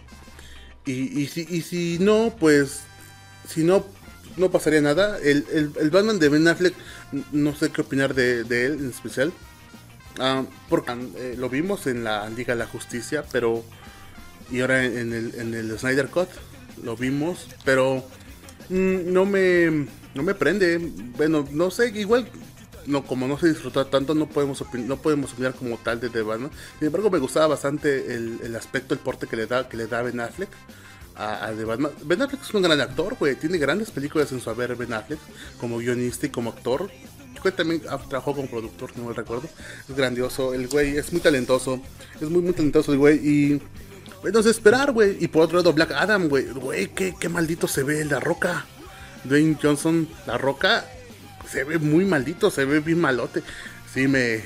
Y, 0.84 1.20
y, 1.20 1.26
si, 1.26 1.46
y 1.48 1.62
si 1.62 1.98
no, 2.00 2.34
pues... 2.38 2.80
Si 3.48 3.62
no, 3.62 3.86
no 4.36 4.50
pasaría 4.50 4.80
nada. 4.80 5.18
El, 5.18 5.46
el, 5.52 5.90
Batman 5.90 6.18
de 6.18 6.28
Ben 6.28 6.48
Affleck, 6.48 6.74
no 7.32 7.54
sé 7.54 7.70
qué 7.70 7.80
opinar 7.80 8.14
de, 8.14 8.40
él 8.40 8.78
en 8.80 8.90
especial. 8.90 9.32
Ah, 10.18 10.44
porque 10.68 10.92
eh, 11.16 11.34
lo 11.38 11.48
vimos 11.48 11.86
en 11.86 12.02
la 12.02 12.28
Liga 12.28 12.54
de 12.54 12.60
la 12.60 12.66
Justicia, 12.66 13.24
pero... 13.30 13.64
Y 14.50 14.60
ahora 14.60 14.84
en 14.84 15.12
el, 15.12 15.34
en 15.34 15.54
el 15.54 15.78
Snyder 15.78 16.08
Cut 16.08 16.28
lo 16.82 16.96
vimos, 16.96 17.48
pero... 17.64 18.04
Mm, 18.68 19.12
no 19.12 19.24
me... 19.24 19.86
No 20.14 20.22
me 20.22 20.34
prende. 20.34 20.78
Bueno, 21.16 21.46
no 21.52 21.70
sé, 21.70 21.88
igual 21.88 22.26
no, 22.86 23.04
como 23.04 23.26
no 23.26 23.38
se 23.38 23.48
disfrutó 23.48 23.86
tanto, 23.86 24.14
no 24.14 24.26
podemos 24.28 24.62
no 24.74 24.96
podemos 24.96 25.32
opinar 25.32 25.54
como 25.54 25.76
tal 25.78 26.00
de 26.00 26.08
The 26.08 26.22
Batman. 26.22 26.50
Sin 26.78 26.86
embargo, 26.86 27.10
me 27.10 27.18
gustaba 27.18 27.48
bastante 27.48 28.14
el, 28.14 28.56
aspecto, 28.56 28.94
el 28.94 29.00
porte 29.00 29.26
que 29.26 29.36
le 29.36 29.46
da, 29.46 29.68
que 29.68 29.76
le 29.76 29.86
da 29.86 30.02
Ben 30.02 30.20
Affleck 30.20 30.50
a, 31.16 31.52
The 31.56 31.64
Batman. 31.64 31.92
Ben 32.04 32.22
Affleck 32.22 32.42
es 32.42 32.54
un 32.54 32.62
gran 32.62 32.80
actor, 32.80 33.16
güey. 33.18 33.36
Tiene 33.36 33.58
grandes 33.58 33.90
películas 33.90 34.32
en 34.32 34.40
su 34.40 34.50
haber 34.50 34.74
Ben 34.76 34.92
Affleck, 34.92 35.20
como 35.60 35.78
guionista 35.78 36.26
y 36.26 36.30
como 36.30 36.50
actor. 36.50 36.90
Yo 37.44 37.52
también 37.52 37.80
trabajó 37.80 38.34
como 38.34 38.48
productor, 38.48 38.96
no 38.96 39.04
me 39.04 39.12
recuerdo. 39.12 39.48
Es 39.88 39.94
grandioso, 39.94 40.52
el 40.52 40.66
güey 40.66 40.96
es 40.96 41.12
muy 41.12 41.20
talentoso. 41.20 41.80
Es 42.20 42.28
muy, 42.28 42.42
muy 42.42 42.52
talentoso 42.52 42.92
el 42.92 42.98
güey. 42.98 43.16
Y 43.18 43.62
bueno, 44.26 44.40
es 44.40 44.46
esperar, 44.46 44.90
güey. 44.90 45.16
Y 45.20 45.28
por 45.28 45.42
otro 45.42 45.58
lado, 45.58 45.72
Black 45.72 45.92
Adam, 45.92 46.26
güey. 46.26 46.46
Güey, 46.46 46.88
qué, 46.88 47.14
qué 47.16 47.28
maldito 47.28 47.68
se 47.68 47.84
ve 47.84 48.04
La 48.04 48.18
Roca. 48.18 48.66
Dwayne 49.22 49.56
Johnson, 49.62 50.08
La 50.26 50.36
Roca, 50.36 50.84
se 51.48 51.62
ve 51.62 51.78
muy 51.78 52.04
maldito, 52.04 52.50
se 52.50 52.64
ve 52.64 52.80
bien 52.80 53.00
malote. 53.00 53.44
Sí 53.94 54.08
me, 54.08 54.40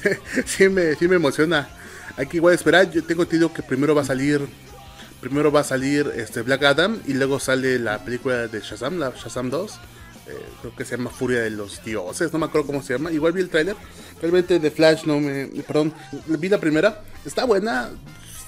sí 0.46 0.70
me, 0.70 0.94
sí 0.94 1.08
me 1.08 1.16
emociona. 1.16 1.68
Hay 2.16 2.24
que 2.24 2.38
igual 2.38 2.54
esperar. 2.54 2.90
Yo 2.90 3.04
tengo 3.04 3.24
entendido 3.24 3.52
que 3.52 3.62
primero 3.62 3.94
va 3.94 4.00
a 4.00 4.06
salir, 4.06 4.48
primero 5.20 5.52
va 5.52 5.60
a 5.60 5.64
salir 5.64 6.10
este 6.16 6.40
Black 6.40 6.62
Adam 6.62 6.98
y 7.06 7.12
luego 7.12 7.38
sale 7.38 7.78
la 7.78 8.02
película 8.02 8.48
de 8.48 8.60
Shazam, 8.60 8.98
la 8.98 9.10
Shazam 9.10 9.50
2. 9.50 9.72
Eh, 10.28 10.32
creo 10.62 10.74
que 10.74 10.86
se 10.86 10.96
llama 10.96 11.10
Furia 11.10 11.40
de 11.40 11.50
los 11.50 11.84
Dioses, 11.84 12.32
no 12.32 12.38
me 12.38 12.46
acuerdo 12.46 12.68
cómo 12.68 12.82
se 12.82 12.94
llama. 12.94 13.12
Igual 13.12 13.34
vi 13.34 13.42
el 13.42 13.50
tráiler. 13.50 13.76
Realmente 14.22 14.58
de 14.58 14.70
Flash 14.70 15.04
no 15.04 15.20
me, 15.20 15.48
perdón, 15.66 15.92
vi 16.26 16.48
la 16.48 16.58
primera. 16.58 17.02
Está 17.26 17.44
buena, 17.44 17.90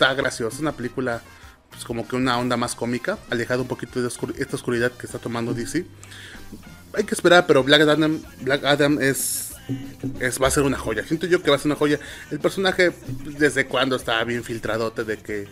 está 0.00 0.14
graciosa, 0.14 0.56
es 0.56 0.60
una 0.60 0.72
película 0.72 1.20
pues 1.70 1.84
como 1.84 2.08
que 2.08 2.16
una 2.16 2.36
onda 2.38 2.56
más 2.56 2.74
cómica, 2.74 3.18
alejada 3.30 3.62
un 3.62 3.68
poquito 3.68 4.00
de 4.02 4.08
esta 4.08 4.56
oscuridad 4.56 4.92
que 4.92 5.06
está 5.06 5.18
tomando 5.18 5.54
DC 5.54 5.86
hay 6.92 7.04
que 7.04 7.14
esperar, 7.14 7.46
pero 7.46 7.62
Black 7.62 7.82
Adam, 7.82 8.20
Black 8.40 8.64
Adam 8.64 9.00
es, 9.00 9.52
es, 10.20 10.42
va 10.42 10.48
a 10.48 10.50
ser 10.50 10.64
una 10.64 10.78
joya. 10.78 11.04
Siento 11.06 11.26
yo 11.26 11.42
que 11.42 11.50
va 11.50 11.56
a 11.56 11.58
ser 11.58 11.68
una 11.68 11.76
joya. 11.76 12.00
El 12.30 12.40
personaje, 12.40 12.92
desde 13.38 13.66
cuando 13.66 13.96
estaba 13.96 14.24
bien 14.24 14.44
filtradote 14.44 15.04
de 15.04 15.18
que 15.18 15.46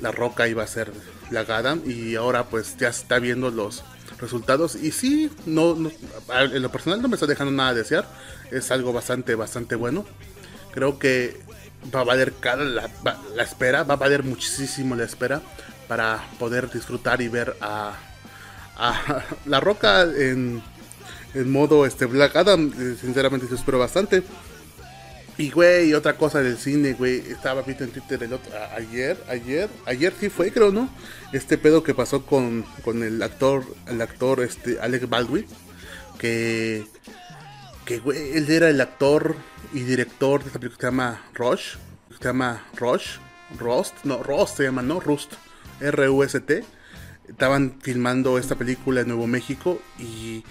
la 0.00 0.12
roca 0.12 0.46
iba 0.48 0.62
a 0.62 0.66
ser 0.66 0.92
Black 1.30 1.50
Adam 1.50 1.82
y 1.86 2.14
ahora 2.14 2.44
pues 2.44 2.76
ya 2.76 2.88
está 2.88 3.18
viendo 3.18 3.50
los 3.50 3.84
resultados 4.20 4.76
y 4.76 4.92
sí, 4.92 5.30
no, 5.46 5.76
en 5.76 6.62
lo 6.62 6.70
personal 6.70 7.02
no 7.02 7.08
me 7.08 7.14
está 7.14 7.26
dejando 7.26 7.52
nada 7.52 7.70
a 7.70 7.74
desear. 7.74 8.08
Es 8.50 8.70
algo 8.70 8.92
bastante, 8.92 9.34
bastante 9.34 9.74
bueno. 9.74 10.04
Creo 10.72 10.98
que 10.98 11.40
va 11.94 12.00
a 12.00 12.04
valer 12.04 12.34
cada 12.40 12.64
la, 12.64 12.90
espera, 13.42 13.82
va 13.84 13.94
a 13.94 13.96
valer 13.98 14.22
muchísimo 14.22 14.94
la 14.94 15.04
espera 15.04 15.42
para 15.88 16.24
poder 16.38 16.70
disfrutar 16.70 17.20
y 17.20 17.28
ver 17.28 17.56
a, 17.60 17.94
a 18.76 19.22
la 19.46 19.60
roca 19.60 20.02
en 20.02 20.62
en 21.34 21.50
modo 21.50 21.84
este 21.84 22.06
Black 22.06 22.34
Adam. 22.36 22.72
Eh, 22.78 22.96
sinceramente, 23.00 23.46
yo 23.48 23.56
espero 23.56 23.78
bastante. 23.78 24.22
Y, 25.36 25.50
güey, 25.50 25.92
otra 25.94 26.16
cosa 26.16 26.40
del 26.40 26.56
cine, 26.56 26.94
güey. 26.94 27.18
Estaba 27.18 27.62
viendo 27.62 27.84
en 27.84 27.90
Twitter 27.90 28.22
el 28.22 28.32
otro, 28.32 28.52
ayer, 28.76 29.18
ayer, 29.28 29.68
ayer 29.84 30.12
sí 30.18 30.28
fue, 30.28 30.52
creo, 30.52 30.70
¿no? 30.70 30.88
Este 31.32 31.58
pedo 31.58 31.82
que 31.82 31.92
pasó 31.92 32.24
con, 32.24 32.64
con 32.84 33.02
el 33.02 33.20
actor, 33.20 33.64
el 33.88 34.00
actor, 34.00 34.40
este, 34.42 34.78
Alec 34.80 35.08
Baldwin. 35.08 35.46
Que, 36.18 36.86
que, 37.84 37.98
güey, 37.98 38.36
él 38.36 38.50
era 38.50 38.68
el 38.68 38.80
actor 38.80 39.36
y 39.72 39.80
director 39.80 40.40
de 40.40 40.46
esta 40.48 40.58
película 40.58 40.78
que 40.78 40.86
se 40.86 40.90
llama 40.90 41.22
Rush. 41.34 41.76
Se 42.18 42.24
llama 42.24 42.64
Rush, 42.76 43.16
Rust, 43.58 43.94
no, 44.04 44.22
Rust 44.22 44.56
se 44.56 44.64
llama, 44.64 44.82
¿no? 44.82 45.00
Rust, 45.00 45.32
R-U-S-T. 45.80 46.64
Estaban 47.28 47.80
filmando 47.80 48.38
esta 48.38 48.54
película 48.54 49.00
en 49.00 49.08
Nuevo 49.08 49.26
México 49.26 49.80
y 49.98 50.44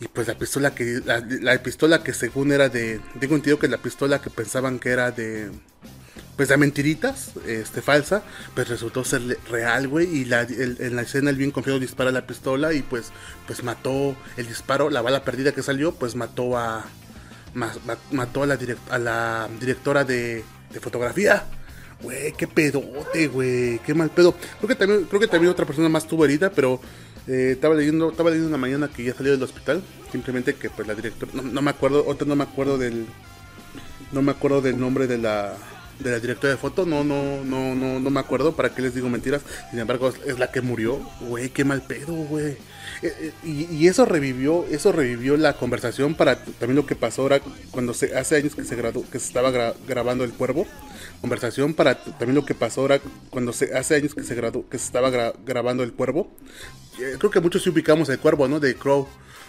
y 0.00 0.08
pues 0.08 0.28
la 0.28 0.34
pistola 0.34 0.74
que 0.74 1.00
la, 1.04 1.62
pistola 1.62 2.02
que 2.02 2.12
según 2.12 2.52
era 2.52 2.68
de 2.68 3.00
tengo 3.18 3.34
entendido 3.34 3.58
que 3.58 3.68
la 3.68 3.78
pistola 3.78 4.20
que 4.20 4.28
pensaban 4.28 4.78
que 4.78 4.90
era 4.90 5.10
de 5.10 5.50
pues 6.36 6.50
de 6.50 6.56
mentiritas, 6.58 7.30
este, 7.46 7.80
falsa, 7.80 8.22
pues 8.54 8.68
resultó 8.68 9.04
ser 9.04 9.38
real, 9.50 9.88
güey, 9.88 10.06
y 10.18 10.24
la, 10.26 10.42
en 10.42 10.94
la 10.94 11.02
escena 11.02 11.30
el 11.30 11.36
bien 11.36 11.50
confiado 11.50 11.80
dispara 11.80 12.12
la 12.12 12.26
pistola 12.26 12.74
y 12.74 12.82
pues, 12.82 13.10
pues 13.46 13.64
mató 13.64 14.14
el 14.36 14.46
disparo, 14.46 14.90
la 14.90 15.00
bala 15.00 15.24
perdida 15.24 15.52
que 15.52 15.62
salió, 15.62 15.92
pues 15.92 16.14
mató 16.14 16.58
a, 16.58 16.84
mató 18.12 18.42
a 18.42 18.46
la, 18.46 18.58
a 18.90 18.98
la 18.98 19.48
directora 19.58 20.04
de, 20.04 20.44
de 20.72 20.80
fotografía. 20.80 21.44
Güey, 22.02 22.32
qué 22.32 22.46
pedote, 22.46 23.28
güey, 23.28 23.78
qué 23.78 23.94
mal 23.94 24.10
pedo. 24.10 24.34
Creo 24.58 24.68
que 24.68 24.74
también, 24.74 25.04
creo 25.04 25.18
que 25.18 25.28
también 25.28 25.50
otra 25.50 25.64
persona 25.64 25.88
más 25.88 26.06
tuvo 26.06 26.26
herida, 26.26 26.50
pero 26.50 26.78
eh, 27.26 27.52
estaba 27.52 27.74
leyendo, 27.74 28.10
estaba 28.10 28.28
leyendo 28.28 28.48
una 28.48 28.58
mañana 28.58 28.88
que 28.88 29.02
ya 29.02 29.14
salió 29.14 29.32
del 29.32 29.42
hospital. 29.42 29.82
Simplemente 30.12 30.54
que 30.54 30.68
pues 30.68 30.86
la 30.86 30.94
directora, 30.94 31.32
no 31.32 31.62
me 31.62 31.70
acuerdo, 31.70 32.04
otra 32.06 32.28
no 32.28 32.36
me 32.36 32.44
acuerdo 32.44 32.76
del, 32.76 33.06
no 34.12 34.20
me 34.20 34.32
acuerdo 34.32 34.60
del 34.60 34.78
nombre 34.78 35.06
de 35.06 35.16
la, 35.16 35.56
de 35.98 36.10
la 36.10 36.20
directora 36.20 36.52
de 36.52 36.58
foto, 36.58 36.86
no, 36.86 37.04
no, 37.04 37.44
no, 37.44 37.74
no, 37.74 38.00
no 38.00 38.10
me 38.10 38.20
acuerdo, 38.20 38.54
para 38.54 38.74
qué 38.74 38.82
les 38.82 38.94
digo 38.94 39.08
mentiras. 39.08 39.42
Sin 39.70 39.78
embargo, 39.78 40.12
es 40.26 40.38
la 40.38 40.50
que 40.50 40.60
murió, 40.60 41.00
güey, 41.20 41.50
qué 41.50 41.64
mal 41.64 41.82
pedo, 41.82 42.12
güey. 42.12 42.56
Eh, 43.02 43.12
eh, 43.20 43.32
y, 43.44 43.86
eso 43.88 44.04
revivió, 44.06 44.64
eso 44.70 44.90
revivió 44.92 45.36
la 45.36 45.54
conversación 45.56 46.14
para 46.14 46.42
también 46.44 46.76
lo 46.76 46.86
que 46.86 46.96
pasó 46.96 47.22
ahora 47.22 47.40
cuando 47.70 47.92
se, 47.92 48.16
hace 48.16 48.36
años 48.36 48.54
que 48.54 48.64
se 48.64 48.76
que 48.76 49.18
se 49.18 49.26
estaba 49.26 49.50
grabando 49.86 50.24
el 50.24 50.32
cuervo. 50.32 50.66
Conversación 51.20 51.74
para 51.74 52.02
también 52.02 52.34
lo 52.34 52.44
que 52.44 52.54
pasó 52.54 52.82
ahora 52.82 53.00
cuando 53.30 53.52
se, 53.52 53.76
hace 53.76 53.96
años 53.96 54.14
que 54.14 54.22
se 54.22 54.34
que 54.36 54.78
se 54.78 54.86
estaba 54.86 55.10
grabando 55.46 55.82
el 55.82 55.92
cuervo. 55.92 56.30
Eh, 57.00 57.16
creo 57.18 57.30
que 57.30 57.40
muchos 57.40 57.62
sí 57.62 57.70
ubicamos 57.70 58.08
el 58.08 58.18
cuervo, 58.18 58.48
¿no? 58.48 58.60
De 58.60 58.74
Crow, 58.74 59.06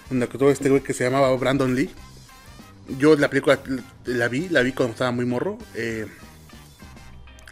donde 0.09 0.27
todo 0.27 0.51
este 0.51 0.69
güey 0.69 0.83
que 0.83 0.93
se 0.93 1.05
llamaba 1.05 1.33
Brandon 1.35 1.75
Lee. 1.75 1.89
Yo 2.97 3.15
la 3.15 3.29
película 3.29 3.59
la 4.05 4.27
vi, 4.27 4.47
la 4.49 4.61
vi 4.61 4.71
cuando 4.71 4.93
estaba 4.93 5.11
muy 5.11 5.25
morro. 5.25 5.57
Eh, 5.75 6.07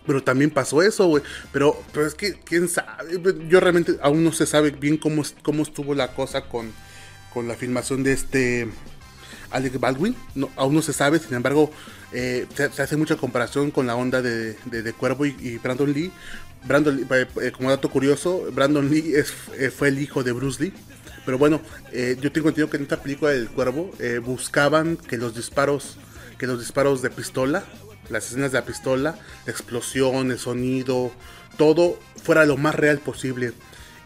pero 0.05 0.23
también 0.23 0.51
pasó 0.51 0.81
eso, 0.81 1.07
güey. 1.07 1.23
Pero, 1.51 1.81
pero 1.93 2.07
es 2.07 2.15
que, 2.15 2.33
quién 2.33 2.67
sabe. 2.67 3.19
Yo 3.47 3.59
realmente 3.59 3.97
aún 4.01 4.23
no 4.23 4.31
se 4.31 4.45
sabe 4.45 4.71
bien 4.71 4.97
cómo, 4.97 5.23
cómo 5.41 5.63
estuvo 5.63 5.95
la 5.95 6.13
cosa 6.13 6.47
con, 6.47 6.71
con 7.33 7.47
la 7.47 7.55
filmación 7.55 8.03
de 8.03 8.13
este 8.13 8.67
Alec 9.51 9.79
Baldwin. 9.79 10.15
Aún 10.55 10.75
no 10.75 10.81
se 10.81 10.93
sabe, 10.93 11.19
sin 11.19 11.33
embargo, 11.33 11.71
eh, 12.11 12.45
se, 12.55 12.81
hace 12.81 12.97
mucha 12.97 13.15
comparación 13.15 13.71
con 13.71 13.87
la 13.87 13.95
onda 13.95 14.21
de, 14.21 14.55
de, 14.65 14.93
Cuervo 14.93 15.25
y, 15.25 15.57
Brandon 15.57 15.91
Lee. 15.91 16.11
Brandon 16.63 17.07
eh, 17.09 17.27
eh, 17.41 17.51
como 17.51 17.69
dato 17.69 17.89
curioso, 17.89 18.45
Brandon 18.51 18.89
Lee 18.89 19.13
es, 19.15 19.31
fue 19.71 19.89
el 19.89 19.99
hijo 19.99 20.23
de 20.23 20.31
Bruce 20.31 20.63
Lee. 20.63 20.73
Pero 21.25 21.39
bueno, 21.39 21.59
yo 21.91 22.31
tengo 22.31 22.49
entendido 22.49 22.69
que 22.69 22.77
en 22.77 22.83
esta 22.83 23.01
película 23.01 23.31
del 23.31 23.49
Cuervo 23.49 23.91
buscaban 24.23 24.95
que 24.95 25.17
los 25.17 25.33
disparos, 25.33 25.97
que 26.37 26.45
los 26.45 26.59
disparos 26.59 27.01
de 27.01 27.09
pistola 27.09 27.63
las 28.09 28.27
escenas 28.27 28.51
de 28.51 28.59
la 28.59 28.65
pistola, 28.65 29.17
la 29.45 29.51
explosión, 29.51 30.31
el 30.31 30.39
sonido, 30.39 31.11
todo 31.57 31.99
fuera 32.23 32.45
lo 32.45 32.57
más 32.57 32.75
real 32.75 32.99
posible. 32.99 33.53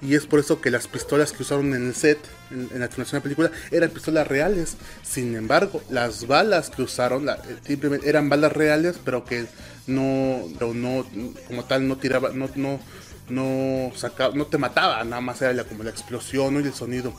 Y 0.02 0.16
es 0.16 0.26
por 0.26 0.40
eso 0.40 0.62
que 0.62 0.72
las 0.72 0.88
pistolas 0.88 1.34
que 1.34 1.44
usaron 1.44 1.74
en 1.74 1.88
el 1.88 1.94
set, 1.96 2.20
en, 2.52 2.80
la 2.80 2.88
filmación 2.88 3.12
de 3.12 3.18
la 3.18 3.24
película, 3.24 3.52
eran 3.70 3.90
pistolas 3.90 4.28
reales. 4.28 4.78
Sin 5.04 5.36
embargo, 5.36 5.82
las 5.90 6.26
balas 6.26 6.70
que 6.70 6.84
usaron 6.84 7.26
la, 7.26 7.42
simplemente 7.66 8.08
eran 8.08 8.30
balas 8.30 8.54
reales, 8.54 8.98
pero 9.04 9.26
que 9.26 9.46
no, 9.88 10.44
no 10.74 11.06
como 11.48 11.66
tal, 11.66 11.88
no 11.88 11.98
tiraba, 11.98 12.30
no, 12.30 12.50
no, 12.56 12.80
no 13.28 13.92
sacaba, 13.94 14.34
no 14.34 14.46
te 14.46 14.58
mataba, 14.58 15.04
nada 15.04 15.22
más 15.22 15.42
era 15.42 15.66
como 15.66 15.84
la 15.84 15.90
explosión 15.90 16.56
y 16.56 16.68
el 16.68 16.74
sonido. 16.74 17.14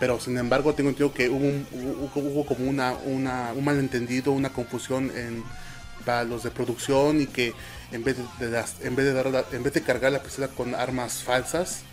Pero 0.00 0.18
sin 0.18 0.36
embargo, 0.36 0.74
tengo 0.74 0.90
entendido 0.90 1.14
que 1.14 1.28
hubo, 1.28 1.48
hubo 2.16 2.46
como 2.46 2.68
una, 2.68 2.94
una, 3.04 3.52
un 3.54 3.64
malentendido, 3.64 4.32
una 4.32 4.52
confusión 4.52 5.12
en 5.16 5.44
para 6.04 6.24
los 6.24 6.42
de 6.42 6.50
producción 6.50 7.20
y 7.20 7.26
que 7.26 7.54
en 7.92 8.04
vez 8.04 8.16
de, 8.38 8.50
las, 8.50 8.80
en 8.82 8.96
vez 8.96 9.06
de 9.06 9.12
dar 9.12 9.46
en 9.52 9.62
vez 9.62 9.72
de 9.72 9.82
cargar 9.82 10.12
la 10.12 10.22
pistola 10.22 10.48
con 10.48 10.74
armas 10.74 11.22
falsas 11.22 11.84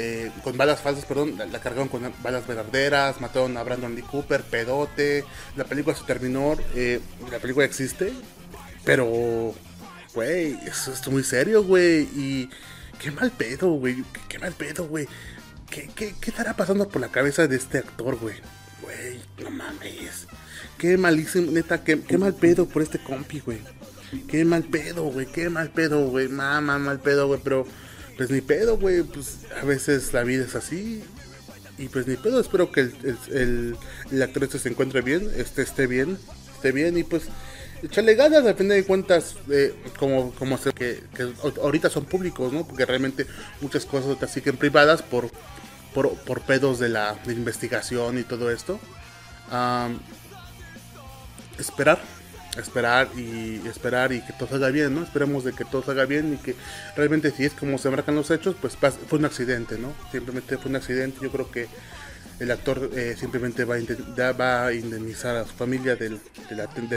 eh, 0.00 0.30
con 0.44 0.56
balas 0.56 0.80
falsas, 0.80 1.04
perdón, 1.06 1.36
la, 1.36 1.60
cargaron 1.60 1.88
con 1.88 2.12
balas 2.22 2.46
verdaderas, 2.46 3.20
mataron 3.20 3.56
a 3.56 3.64
Brandon 3.64 3.96
Lee 3.96 4.02
Cooper, 4.02 4.44
pedote, 4.44 5.24
la 5.56 5.64
película 5.64 5.96
se 5.96 6.04
terminó, 6.04 6.56
eh, 6.76 7.00
la 7.32 7.40
película 7.40 7.66
existe, 7.66 8.12
pero, 8.84 9.52
güey, 10.14 10.56
eso 10.68 10.92
es 10.92 11.08
muy 11.08 11.24
serio, 11.24 11.64
güey, 11.64 12.02
y 12.14 12.48
qué 13.00 13.10
mal 13.10 13.32
pedo, 13.32 13.70
güey, 13.72 14.04
qué, 14.28 14.38
mal 14.38 14.52
pedo, 14.52 14.86
güey, 14.86 15.08
¿Qué, 15.68 15.90
qué, 15.94 16.14
qué 16.20 16.30
estará 16.30 16.54
pasando 16.54 16.88
por 16.88 17.00
la 17.00 17.08
cabeza 17.08 17.48
de 17.48 17.56
este 17.56 17.78
actor, 17.78 18.16
güey? 18.16 18.36
Güey, 18.80 19.20
no 19.42 19.50
mames. 19.50 20.28
Qué 20.78 20.96
malísimo, 20.96 21.50
neta, 21.50 21.82
qué, 21.82 22.00
qué 22.00 22.16
mal 22.18 22.34
pedo 22.34 22.66
por 22.66 22.82
este 22.82 23.00
compi, 23.00 23.40
güey. 23.40 23.58
Qué 24.28 24.44
mal 24.44 24.62
pedo, 24.62 25.04
güey, 25.04 25.26
qué 25.26 25.50
mal 25.50 25.70
pedo, 25.70 26.06
güey. 26.08 26.28
Mamá, 26.28 26.78
mal 26.78 27.00
pedo, 27.00 27.26
güey, 27.26 27.40
pero 27.42 27.66
pues 28.16 28.30
ni 28.30 28.40
pedo, 28.40 28.78
güey. 28.78 29.02
Pues 29.02 29.38
a 29.60 29.64
veces 29.64 30.12
la 30.12 30.22
vida 30.22 30.44
es 30.44 30.54
así. 30.54 31.02
Y 31.78 31.88
pues 31.88 32.06
ni 32.06 32.16
pedo, 32.16 32.40
espero 32.40 32.70
que 32.70 32.80
el, 33.32 33.76
el, 34.10 34.22
actor 34.22 34.44
este 34.44 34.58
se 34.58 34.68
encuentre 34.68 35.00
bien, 35.00 35.28
este 35.36 35.62
esté 35.62 35.86
bien, 35.86 36.18
esté 36.54 36.72
bien 36.72 36.98
y 36.98 37.04
pues 37.04 37.24
echarle 37.84 38.16
ganas, 38.16 38.56
fin 38.56 38.66
de 38.66 38.82
cuentas, 38.82 39.36
eh, 39.48 39.72
como, 39.96 40.32
como 40.34 40.58
sé 40.58 40.72
que, 40.72 41.00
que, 41.14 41.32
ahorita 41.62 41.88
son 41.88 42.04
públicos, 42.04 42.52
¿no? 42.52 42.66
Porque 42.66 42.84
realmente 42.84 43.26
muchas 43.60 43.84
cosas 43.84 44.18
te 44.18 44.26
siguen 44.26 44.56
privadas 44.56 45.02
por, 45.02 45.30
por, 45.94 46.16
por 46.24 46.40
pedos 46.40 46.80
de 46.80 46.88
la 46.88 47.16
investigación 47.28 48.18
y 48.18 48.24
todo 48.24 48.50
esto 48.50 48.80
esperar, 51.58 51.98
esperar 52.56 53.08
y 53.16 53.60
esperar 53.66 54.12
y 54.12 54.20
que 54.20 54.32
todo 54.32 54.48
salga 54.48 54.68
bien, 54.68 54.94
¿no? 54.94 55.02
Esperemos 55.02 55.44
de 55.44 55.52
que 55.52 55.64
todo 55.64 55.82
salga 55.82 56.04
bien 56.04 56.34
y 56.34 56.36
que 56.36 56.54
realmente 56.96 57.30
si 57.30 57.44
es 57.44 57.52
como 57.52 57.78
se 57.78 57.90
marcan 57.90 58.14
los 58.14 58.30
hechos, 58.30 58.56
pues 58.60 58.76
fue 58.76 59.18
un 59.18 59.24
accidente, 59.24 59.78
¿no? 59.78 59.92
Simplemente 60.12 60.56
fue 60.58 60.70
un 60.70 60.76
accidente, 60.76 61.18
yo 61.22 61.30
creo 61.30 61.50
que 61.50 61.68
el 62.40 62.50
actor 62.50 62.90
eh, 62.94 63.16
simplemente 63.18 63.64
va 63.64 63.76
a, 63.76 64.32
va 64.32 64.66
a 64.66 64.72
indemnizar 64.72 65.36
a 65.36 65.44
su 65.44 65.52
familia 65.54 65.96
de, 65.96 66.18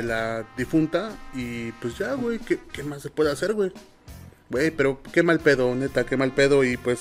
la, 0.04 0.46
difunta 0.56 1.12
y 1.34 1.72
pues 1.74 1.98
ya, 1.98 2.14
güey, 2.14 2.40
¿qué, 2.40 2.60
¿qué, 2.72 2.84
más 2.84 3.02
se 3.02 3.10
puede 3.10 3.32
hacer, 3.32 3.54
güey? 3.54 3.72
Güey, 4.50 4.70
pero 4.72 5.02
qué 5.12 5.24
mal 5.24 5.40
pedo, 5.40 5.74
neta, 5.74 6.06
qué 6.06 6.18
mal 6.18 6.32
pedo 6.32 6.64
y 6.64 6.78
pues 6.78 7.00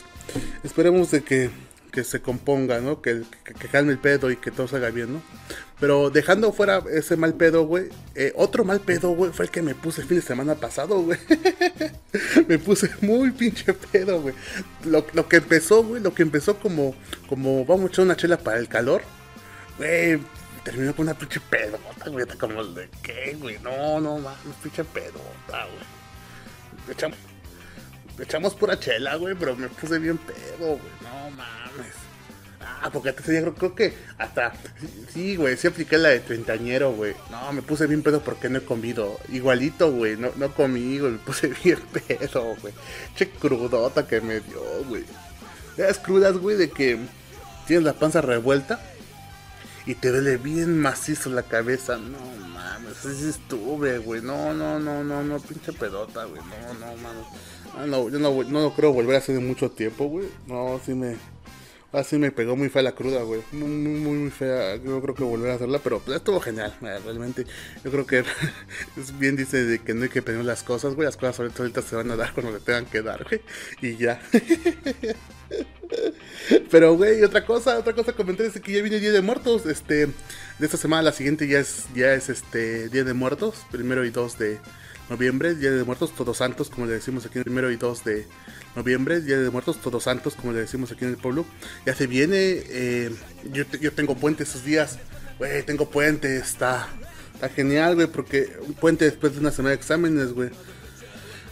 esperemos 0.62 1.10
de 1.10 1.22
que 1.22 1.50
que 1.90 2.04
se 2.04 2.20
componga, 2.20 2.80
¿no? 2.80 3.02
Que, 3.02 3.22
que, 3.44 3.68
calme 3.68 3.92
el 3.92 3.98
pedo 3.98 4.30
y 4.30 4.36
que 4.36 4.50
todo 4.50 4.68
salga 4.68 4.90
bien, 4.90 5.14
¿no? 5.14 5.22
Pero 5.78 6.10
dejando 6.10 6.52
fuera 6.52 6.82
ese 6.90 7.16
mal 7.16 7.34
pedo, 7.34 7.64
güey, 7.64 7.88
eh, 8.14 8.32
otro 8.36 8.64
mal 8.64 8.80
pedo, 8.80 9.10
güey, 9.10 9.32
fue 9.32 9.46
el 9.46 9.50
que 9.50 9.62
me 9.62 9.74
puse 9.74 10.02
el 10.02 10.08
fin 10.08 10.18
de 10.18 10.22
semana 10.22 10.54
pasado, 10.54 11.00
güey. 11.02 11.18
me 12.48 12.58
puse 12.58 12.90
muy 13.00 13.30
pinche 13.30 13.72
pedo, 13.72 14.20
güey. 14.20 14.34
Lo, 14.84 15.06
lo, 15.12 15.28
que 15.28 15.36
empezó, 15.36 15.82
güey, 15.82 16.02
lo 16.02 16.14
que 16.14 16.22
empezó 16.22 16.58
como, 16.58 16.94
como 17.28 17.64
vamos 17.64 17.86
a 17.86 17.88
echar 17.88 18.04
una 18.04 18.16
chela 18.16 18.38
para 18.38 18.58
el 18.58 18.68
calor, 18.68 19.02
güey, 19.78 20.20
terminó 20.64 20.94
con 20.94 21.06
una 21.06 21.18
pinche 21.18 21.40
pedota, 21.40 22.10
güey. 22.10 22.26
Como 22.38 22.64
de 22.64 22.88
qué, 23.02 23.36
güey, 23.40 23.58
no, 23.60 24.00
no, 24.00 24.18
mames, 24.18 24.56
pinche 24.62 24.84
pedota, 24.84 25.66
güey. 25.66 26.00
Echamos, 26.90 27.18
echamos 28.24 28.54
pura 28.54 28.78
chela, 28.78 29.16
güey, 29.16 29.34
pero 29.34 29.56
me 29.56 29.68
puse 29.68 29.98
bien 29.98 30.18
pedo, 30.18 30.78
güey, 30.78 30.92
no 31.02 31.30
mames. 31.30 32.10
Ah, 32.82 32.88
porque 32.90 33.12
te 33.12 33.22
creo, 33.22 33.54
creo 33.54 33.74
que 33.74 33.94
hasta. 34.16 34.52
Sí, 35.12 35.36
güey, 35.36 35.56
sí 35.56 35.66
apliqué 35.66 35.98
la 35.98 36.10
de 36.10 36.20
treintañero, 36.20 36.92
güey. 36.92 37.14
No, 37.30 37.52
me 37.52 37.60
puse 37.60 37.86
bien 37.86 38.02
pedo 38.02 38.22
porque 38.22 38.48
no 38.48 38.58
he 38.58 38.64
comido. 38.64 39.18
Igualito, 39.28 39.92
güey, 39.92 40.16
no, 40.16 40.30
no 40.36 40.54
comí, 40.54 40.98
güey, 40.98 41.12
me 41.12 41.18
puse 41.18 41.48
bien 41.64 41.78
pedo, 41.92 42.56
güey. 42.60 42.72
Che 43.16 43.28
crudota 43.28 44.06
que 44.06 44.20
me 44.20 44.40
dio, 44.40 44.62
güey. 44.88 45.04
Las 45.76 45.98
crudas, 45.98 46.36
güey, 46.36 46.56
de 46.56 46.70
que 46.70 46.98
tienes 47.66 47.84
la 47.84 47.92
panza 47.92 48.20
revuelta 48.20 48.80
y 49.86 49.94
te 49.94 50.10
duele 50.10 50.36
bien 50.36 50.78
macizo 50.78 51.30
la 51.30 51.42
cabeza. 51.42 51.96
No 51.96 52.18
mames, 52.48 53.04
así 53.04 53.28
estuve, 53.28 53.98
güey. 53.98 54.22
No, 54.22 54.54
no, 54.54 54.78
no, 54.78 55.04
no, 55.04 55.22
no, 55.22 55.38
pinche 55.40 55.72
pedota, 55.72 56.24
güey. 56.24 56.40
No, 56.42 56.74
no, 56.74 56.96
mames. 56.96 57.26
Ah, 57.76 57.86
no, 57.86 58.08
yo 58.08 58.18
no, 58.18 58.42
no 58.44 58.60
lo 58.60 58.74
creo 58.74 58.92
volver 58.92 59.16
a 59.16 59.18
hacer 59.18 59.36
en 59.36 59.46
mucho 59.46 59.70
tiempo, 59.70 60.06
güey. 60.06 60.26
No, 60.46 60.80
sí 60.84 60.94
me 60.94 61.16
Así 61.92 62.18
me 62.18 62.30
pegó 62.30 62.54
muy 62.54 62.68
fea 62.68 62.82
la 62.82 62.92
cruda, 62.92 63.22
güey. 63.22 63.42
Muy, 63.50 63.68
muy, 63.68 64.16
muy 64.16 64.30
fea. 64.30 64.76
Yo 64.76 65.02
creo 65.02 65.12
que 65.12 65.24
volver 65.24 65.50
a 65.50 65.54
hacerla, 65.54 65.80
pero 65.82 65.98
pues, 65.98 66.18
estuvo 66.18 66.38
genial. 66.38 66.72
Realmente, 66.80 67.46
yo 67.84 67.90
creo 67.90 68.06
que 68.06 68.20
es 68.96 69.18
bien 69.18 69.34
dice 69.34 69.64
de 69.64 69.80
que 69.80 69.92
no 69.92 70.04
hay 70.04 70.08
que 70.08 70.22
pedir 70.22 70.44
las 70.44 70.62
cosas, 70.62 70.94
güey. 70.94 71.06
Las 71.06 71.16
cosas 71.16 71.40
ahorita, 71.58 71.82
se 71.82 71.96
van 71.96 72.12
a 72.12 72.16
dar 72.16 72.32
cuando 72.32 72.52
le 72.52 72.60
tengan 72.60 72.86
que 72.86 73.02
dar, 73.02 73.24
güey. 73.24 73.40
Y 73.82 73.96
ya. 73.96 74.22
Pero, 76.70 76.94
güey, 76.94 77.24
otra 77.24 77.44
cosa, 77.44 77.76
otra 77.76 77.92
cosa 77.92 78.12
comenté 78.12 78.46
es 78.46 78.60
que 78.60 78.72
ya 78.72 78.82
viene 78.82 79.00
Día 79.00 79.10
de 79.10 79.22
Muertos. 79.22 79.66
Este, 79.66 80.06
de 80.06 80.12
esta 80.60 80.76
semana, 80.76 81.02
la 81.02 81.12
siguiente 81.12 81.48
ya 81.48 81.58
es, 81.58 81.86
ya 81.92 82.14
es 82.14 82.28
este 82.28 82.88
Día 82.88 83.02
de 83.02 83.14
Muertos. 83.14 83.66
Primero 83.72 84.04
y 84.04 84.10
dos 84.10 84.38
de 84.38 84.60
noviembre. 85.10 85.54
Día 85.54 85.72
de 85.72 85.84
Muertos, 85.84 86.14
Todos 86.14 86.38
Santos, 86.38 86.70
como 86.70 86.86
le 86.86 86.94
decimos 86.94 87.26
aquí. 87.26 87.40
Primero 87.40 87.70
y 87.70 87.76
dos 87.76 88.04
de 88.04 88.26
noviembre, 88.76 89.20
Día 89.20 89.38
de 89.38 89.50
Muertos, 89.50 89.80
Todos 89.80 90.04
Santos, 90.04 90.36
como 90.36 90.52
le 90.52 90.60
decimos 90.60 90.92
aquí 90.92 91.04
en 91.04 91.10
el 91.10 91.16
pueblo. 91.16 91.44
Ya 91.84 91.94
se 91.94 92.06
viene, 92.06 92.36
eh, 92.36 93.10
yo, 93.52 93.64
yo 93.80 93.92
tengo 93.92 94.14
puente 94.14 94.44
esos 94.44 94.64
días, 94.64 94.98
güey, 95.38 95.62
tengo 95.64 95.90
puente, 95.90 96.36
está, 96.36 96.88
está 97.34 97.48
genial, 97.48 97.96
güey, 97.96 98.06
porque 98.06 98.56
un 98.66 98.74
puente 98.74 99.04
después 99.04 99.34
de 99.34 99.40
una 99.40 99.50
semana 99.50 99.70
de 99.70 99.76
exámenes, 99.76 100.32
güey. 100.32 100.50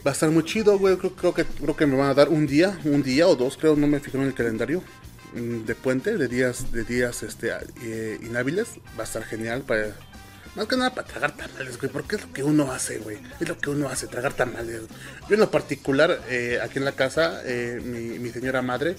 Va 0.06 0.12
a 0.12 0.14
estar 0.14 0.30
muy 0.30 0.44
chido, 0.44 0.78
güey. 0.78 0.96
Creo, 0.96 1.34
que, 1.34 1.44
creo 1.44 1.76
que 1.76 1.86
me 1.86 1.96
van 1.96 2.10
a 2.10 2.14
dar 2.14 2.28
un 2.28 2.46
día, 2.46 2.78
un 2.84 3.02
día 3.02 3.26
o 3.26 3.34
dos, 3.34 3.56
creo, 3.56 3.74
no 3.76 3.86
me 3.86 3.98
fijo 3.98 4.18
en 4.18 4.24
el 4.24 4.34
calendario 4.34 4.82
mm, 5.34 5.64
de 5.64 5.74
puente, 5.74 6.16
de 6.16 6.28
días, 6.28 6.70
de 6.70 6.84
días 6.84 7.22
este, 7.24 7.50
eh, 7.82 8.18
inhábiles. 8.22 8.68
Va 8.96 9.02
a 9.02 9.04
estar 9.04 9.24
genial 9.24 9.62
para. 9.62 9.96
Más 10.58 10.66
que 10.66 10.76
nada 10.76 10.90
para 10.92 11.06
tragar 11.06 11.36
tamales, 11.36 11.78
güey, 11.78 11.92
porque 11.92 12.16
es 12.16 12.22
lo 12.22 12.32
que 12.32 12.42
uno 12.42 12.72
hace, 12.72 12.98
güey. 12.98 13.18
Es 13.38 13.48
lo 13.48 13.56
que 13.56 13.70
uno 13.70 13.88
hace, 13.88 14.08
tragar 14.08 14.32
tamales. 14.32 14.80
Yo 15.28 15.36
en 15.36 15.46
particular, 15.48 16.20
eh, 16.28 16.58
aquí 16.60 16.78
en 16.80 16.84
la 16.84 16.96
casa, 16.96 17.42
eh, 17.44 17.80
mi, 17.84 18.18
mi 18.18 18.30
señora 18.30 18.60
madre, 18.60 18.96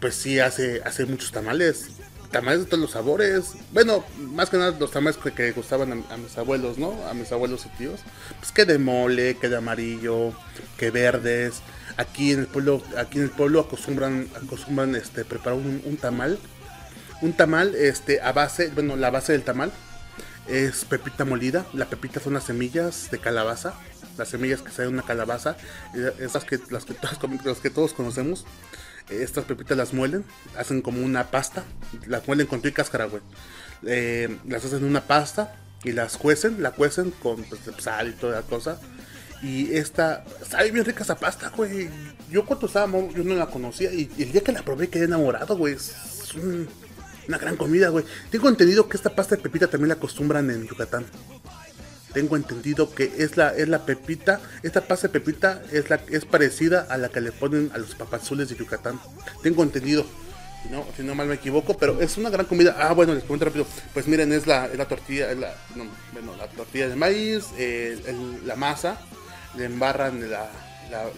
pues 0.00 0.14
sí 0.14 0.40
hace, 0.40 0.80
hace 0.86 1.04
muchos 1.04 1.32
tamales 1.32 1.88
tamales 2.30 2.60
de 2.60 2.64
todos 2.64 2.80
los 2.80 2.92
sabores. 2.92 3.52
Bueno, 3.72 4.06
más 4.16 4.48
que 4.48 4.56
nada 4.56 4.74
los 4.80 4.90
tamales 4.90 5.18
que, 5.18 5.52
gustaban 5.52 6.04
a, 6.10 6.16
mis 6.16 6.38
abuelos, 6.38 6.78
¿no? 6.78 6.96
A 7.10 7.12
mis 7.12 7.30
abuelos 7.30 7.66
y 7.66 7.76
tíos. 7.76 8.00
Pues 8.38 8.50
que 8.52 8.64
de 8.64 8.78
mole, 8.78 9.36
que 9.36 9.50
de 9.50 9.56
amarillo, 9.56 10.32
que 10.78 10.90
verdes. 10.90 11.60
Aquí 11.98 12.32
en 12.32 12.40
el 12.40 12.46
pueblo, 12.46 12.82
aquí 12.96 13.18
en 13.18 13.24
el 13.24 13.30
pueblo 13.30 13.60
acostumbran, 13.60 14.28
acostumbran 14.34 14.96
este, 14.96 15.26
preparar 15.26 15.58
un, 15.58 15.98
tamal. 15.98 16.38
Un 17.20 17.34
tamal, 17.34 17.74
este, 17.74 18.22
a 18.22 18.32
base, 18.32 18.70
bueno, 18.74 18.96
la 18.96 19.10
base 19.10 19.32
del 19.32 19.42
tamal 19.42 19.72
es 20.48 20.84
pepita 20.84 21.24
molida. 21.24 21.66
La 21.72 21.86
pepita 21.86 22.20
son 22.20 22.34
las 22.34 22.44
semillas 22.44 23.10
de 23.10 23.18
calabaza. 23.18 23.74
Las 24.16 24.28
semillas 24.28 24.62
que 24.62 24.70
salen 24.70 24.94
una 24.94 25.02
calabaza. 25.02 25.56
Esas 26.18 26.44
que, 26.44 26.58
las 26.70 26.84
que, 26.84 27.70
todos 27.70 27.92
conocemos. 27.92 28.44
Estas 29.08 29.44
pepitas 29.44 29.76
las 29.76 29.94
muelen, 29.94 30.24
hacen 30.58 30.82
como 30.82 31.00
una 31.00 31.30
pasta, 31.30 31.62
las 32.08 32.26
muelen 32.26 32.48
con 32.48 32.60
tu 32.60 32.66
y 32.66 32.72
cáscara, 32.72 33.04
güey. 33.04 33.22
Eh, 33.86 34.36
las 34.48 34.64
hacen 34.64 34.82
una 34.82 35.02
pasta 35.02 35.54
y 35.84 35.92
las 35.92 36.16
cuecen, 36.16 36.60
la 36.60 36.72
cuecen 36.72 37.12
con 37.12 37.44
pues, 37.44 37.60
sal 37.78 38.08
y 38.08 38.12
toda 38.12 38.40
la 38.40 38.42
cosa. 38.42 38.80
Y 39.42 39.74
esta, 39.74 40.24
sabe 40.48 40.72
bien 40.72 40.84
rica 40.84 41.04
esa 41.04 41.16
pasta, 41.16 41.50
güey. 41.50 41.88
Yo 42.30 42.44
cuando 42.44 42.66
estaba, 42.66 42.90
yo 43.10 43.22
no 43.22 43.34
la 43.34 43.46
conocía 43.46 43.92
y, 43.92 44.10
el 44.18 44.32
día 44.32 44.40
que 44.40 44.50
la 44.50 44.62
probé 44.62 44.88
quedé 44.88 45.04
enamorado, 45.04 45.56
güey. 45.56 45.74
Es 45.74 46.34
una 47.28 47.38
gran 47.38 47.56
comida, 47.56 47.88
güey. 47.88 48.04
Tengo 48.30 48.48
entendido 48.48 48.88
que 48.88 48.96
esta 48.96 49.14
pasta 49.14 49.36
de 49.36 49.42
pepita 49.42 49.68
también 49.68 49.88
la 49.88 49.94
acostumbran 49.94 50.50
en 50.50 50.66
Yucatán 50.66 51.06
tengo 52.16 52.36
entendido 52.36 52.94
que 52.94 53.12
es 53.18 53.36
la, 53.36 53.50
es 53.54 53.68
la 53.68 53.84
pepita, 53.84 54.40
esta 54.62 54.80
pasta 54.80 55.08
de 55.08 55.12
pepita 55.12 55.62
es, 55.70 55.90
la, 55.90 56.00
es 56.08 56.24
parecida 56.24 56.86
a 56.88 56.96
la 56.96 57.10
que 57.10 57.20
le 57.20 57.30
ponen 57.30 57.70
a 57.74 57.78
los 57.78 57.94
papazules 57.94 58.48
de 58.48 58.56
Yucatán. 58.56 58.98
Tengo 59.42 59.62
entendido, 59.62 60.06
si 60.62 60.70
no, 60.70 60.86
si 60.96 61.02
no 61.02 61.14
mal 61.14 61.26
me 61.26 61.34
equivoco, 61.34 61.76
pero 61.76 62.00
es 62.00 62.16
una 62.16 62.30
gran 62.30 62.46
comida. 62.46 62.74
Ah, 62.78 62.94
bueno, 62.94 63.12
les 63.12 63.22
comento 63.22 63.44
rápido. 63.44 63.66
Pues 63.92 64.08
miren, 64.08 64.32
es 64.32 64.46
la, 64.46 64.66
la 64.68 64.88
tortilla, 64.88 65.34
la, 65.34 65.54
bueno, 66.14 66.34
la 66.38 66.48
tortilla 66.48 66.88
de 66.88 66.96
maíz, 66.96 67.48
la 68.46 68.56
masa, 68.56 68.98
le 69.54 69.66
embarran 69.66 70.30
la, 70.30 70.48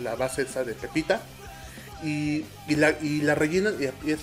la, 0.03 0.17
base 0.17 0.43
esa 0.43 0.65
de 0.65 0.75
pepita. 0.75 1.21
Y, 2.03 2.45
la, 2.69 2.97
y 3.03 3.23
la 3.23 3.35
rellenan, 3.35 3.75
y 3.81 4.11
es, 4.11 4.21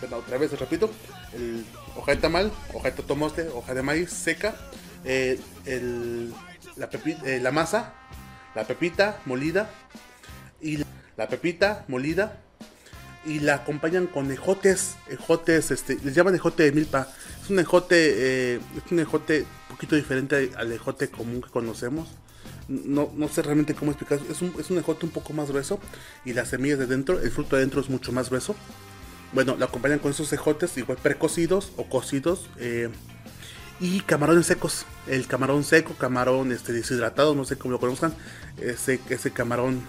bueno, 0.00 0.16
otra 0.16 0.38
vez 0.38 0.58
repito, 0.58 0.90
el 1.34 1.64
hoja 1.96 2.12
de 2.12 2.18
tamal, 2.18 2.52
hoja 2.72 2.90
de 2.90 3.02
tomoste, 3.02 3.48
hoja 3.48 3.74
de 3.74 3.82
maíz 3.82 4.10
seca, 4.10 4.56
eh, 5.04 5.38
la, 6.76 6.88
eh, 7.26 7.40
la 7.42 7.50
masa, 7.50 7.92
la 8.54 8.64
pepita 8.64 9.20
molida 9.26 9.70
y 10.60 10.78
la 11.16 11.28
pepita 11.28 11.84
molida 11.88 12.40
y 13.24 13.40
la 13.40 13.54
acompañan 13.56 14.06
con 14.06 14.30
ejotes, 14.30 14.96
ejotes, 15.08 15.70
este, 15.70 15.98
les 16.02 16.14
llaman 16.14 16.34
ejote 16.34 16.62
de 16.64 16.72
milpa. 16.72 17.08
Es 17.42 17.50
un 17.50 17.58
ejote, 17.58 17.96
eh, 17.98 18.60
es 18.76 18.92
un 18.92 19.00
ejote 19.00 19.40
un 19.40 19.76
poquito 19.76 19.96
diferente 19.96 20.50
al 20.56 20.72
ejote 20.72 21.08
común 21.08 21.42
que 21.42 21.50
conocemos. 21.50 22.08
No, 22.68 23.10
no 23.16 23.28
sé 23.28 23.42
realmente 23.42 23.74
cómo 23.74 23.90
explicar. 23.90 24.20
Es 24.30 24.42
un, 24.42 24.54
es 24.58 24.70
un 24.70 24.78
ejote 24.78 25.06
un 25.06 25.12
poco 25.12 25.32
más 25.32 25.48
grueso 25.48 25.80
y 26.24 26.34
las 26.34 26.48
semillas 26.48 26.78
de 26.78 26.86
dentro, 26.86 27.20
el 27.20 27.30
fruto 27.30 27.56
de 27.56 27.62
dentro 27.62 27.80
es 27.80 27.88
mucho 27.88 28.12
más 28.12 28.28
grueso. 28.28 28.54
Bueno, 29.32 29.56
la 29.58 29.66
acompañan 29.66 29.98
con 29.98 30.10
esos 30.10 30.32
ejotes 30.32 30.76
igual 30.78 30.98
precocidos 31.02 31.72
o 31.76 31.84
cocidos. 31.88 32.48
Eh, 32.58 32.90
y 33.80 34.00
camarones 34.00 34.46
secos. 34.46 34.86
El 35.06 35.26
camarón 35.26 35.64
seco, 35.64 35.94
camarón 35.94 36.52
este, 36.52 36.72
deshidratado, 36.72 37.34
no 37.34 37.44
sé 37.44 37.56
cómo 37.56 37.72
lo 37.72 37.80
conozcan. 37.80 38.14
Ese, 38.60 39.00
ese 39.08 39.30
camarón, 39.30 39.82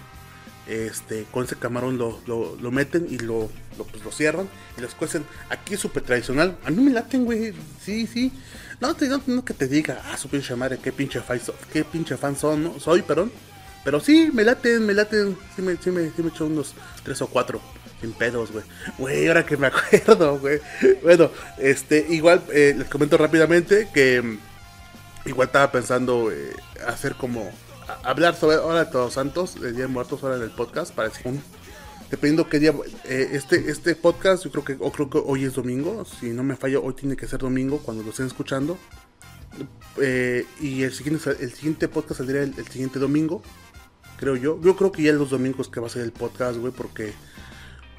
este, 0.70 1.26
con 1.32 1.46
ese 1.46 1.56
camarón 1.56 1.98
lo, 1.98 2.20
lo, 2.28 2.72
meten 2.72 3.08
y 3.10 3.18
lo, 3.18 3.50
lo, 3.78 3.84
pues, 3.86 4.16
cierran 4.16 4.48
y 4.78 4.82
los 4.82 4.94
cuecen. 4.94 5.26
Aquí 5.50 5.74
es 5.74 5.80
súper 5.80 6.04
tradicional. 6.04 6.58
A 6.64 6.70
mí 6.70 6.84
me 6.84 6.92
laten, 6.92 7.26
güey. 7.26 7.54
Sí, 7.84 8.06
sí. 8.06 8.32
No, 8.80 8.96
te, 8.96 9.10
no, 9.10 9.44
que 9.44 9.54
te 9.54 9.68
diga, 9.68 10.02
ah, 10.06 10.18
su 10.18 10.30
pinche 10.30 10.56
madre, 10.56 10.80
qué 10.82 10.92
pinche, 10.92 11.22
fan, 11.22 11.42
qué 11.74 11.84
pinche 11.84 12.16
fan 12.18 12.38
son, 12.38 12.64
¿no? 12.64 12.80
soy, 12.80 13.02
perdón. 13.02 13.32
Pero 13.84 14.00
sí, 14.00 14.30
me 14.34 14.44
laten, 14.44 14.86
me 14.86 14.94
laten. 14.94 15.36
Sí 15.56 15.62
me, 15.62 15.76
sí 15.78 15.90
me, 15.90 16.12
sí 16.12 16.22
me 16.22 16.30
echo 16.30 16.46
unos 16.46 16.74
tres 17.04 17.22
o 17.22 17.28
cuatro. 17.28 17.60
Sin 18.00 18.14
pedos, 18.14 18.52
güey. 18.52 18.64
Güey, 18.98 19.28
ahora 19.28 19.46
que 19.46 19.58
me 19.58 19.68
acuerdo, 19.74 20.38
güey. 20.38 20.60
Bueno, 21.02 21.32
este, 21.58 22.06
igual 22.10 22.44
eh, 22.54 22.76
les 22.78 22.88
comento 22.88 23.18
rápidamente 23.18 23.90
que 23.94 24.22
mm, 24.22 24.38
igual 25.26 25.48
estaba 25.48 25.72
pensando 25.72 26.32
eh, 26.32 26.54
hacer 26.88 27.16
como 27.16 27.52
hablar 28.04 28.36
sobre 28.36 28.58
Hora 28.58 28.86
de 28.86 28.92
Todos 28.92 29.14
Santos, 29.14 29.56
el 29.58 29.74
Día 29.76 29.84
de 29.84 29.88
Muertos, 29.88 30.24
ahora 30.24 30.38
en 30.38 30.44
el 30.44 30.52
podcast, 30.52 30.94
parece 30.94 31.28
un 31.28 31.42
dependiendo 32.10 32.50
qué 32.50 32.60
día 32.60 32.74
eh, 33.06 33.30
este 33.34 33.70
este 33.70 33.96
podcast 33.96 34.44
yo 34.44 34.52
creo 34.52 34.64
que 34.66 34.78
o 34.80 34.92
creo 34.92 35.10
que 35.10 35.22
hoy 35.24 35.44
es 35.44 35.54
domingo 35.54 36.06
si 36.06 36.32
no 36.32 36.44
me 36.44 36.56
fallo 36.56 36.84
hoy 36.84 36.94
tiene 36.94 37.16
que 37.16 37.28
ser 37.28 37.40
domingo 37.40 37.80
cuando 37.80 38.04
lo 38.04 38.10
estén 38.10 38.26
escuchando 38.26 38.80
y 40.60 40.82
el 40.82 40.92
siguiente 40.92 41.30
el 41.40 41.54
siguiente 41.54 41.88
podcast 41.88 42.18
saldría 42.18 42.42
el, 42.42 42.68
siguiente 42.68 42.98
domingo 42.98 43.44
creo 44.18 44.36
yo 44.36 44.60
yo 44.62 44.76
creo 44.76 44.92
que 44.92 45.04
ya 45.04 45.14
los 45.14 45.30
domingos 45.30 45.70
que 45.70 45.80
va 45.80 45.86
a 45.88 45.90
ser 45.92 46.02
el 46.02 46.12
podcast 46.12 46.58
güey 46.58 46.74
porque 46.74 47.14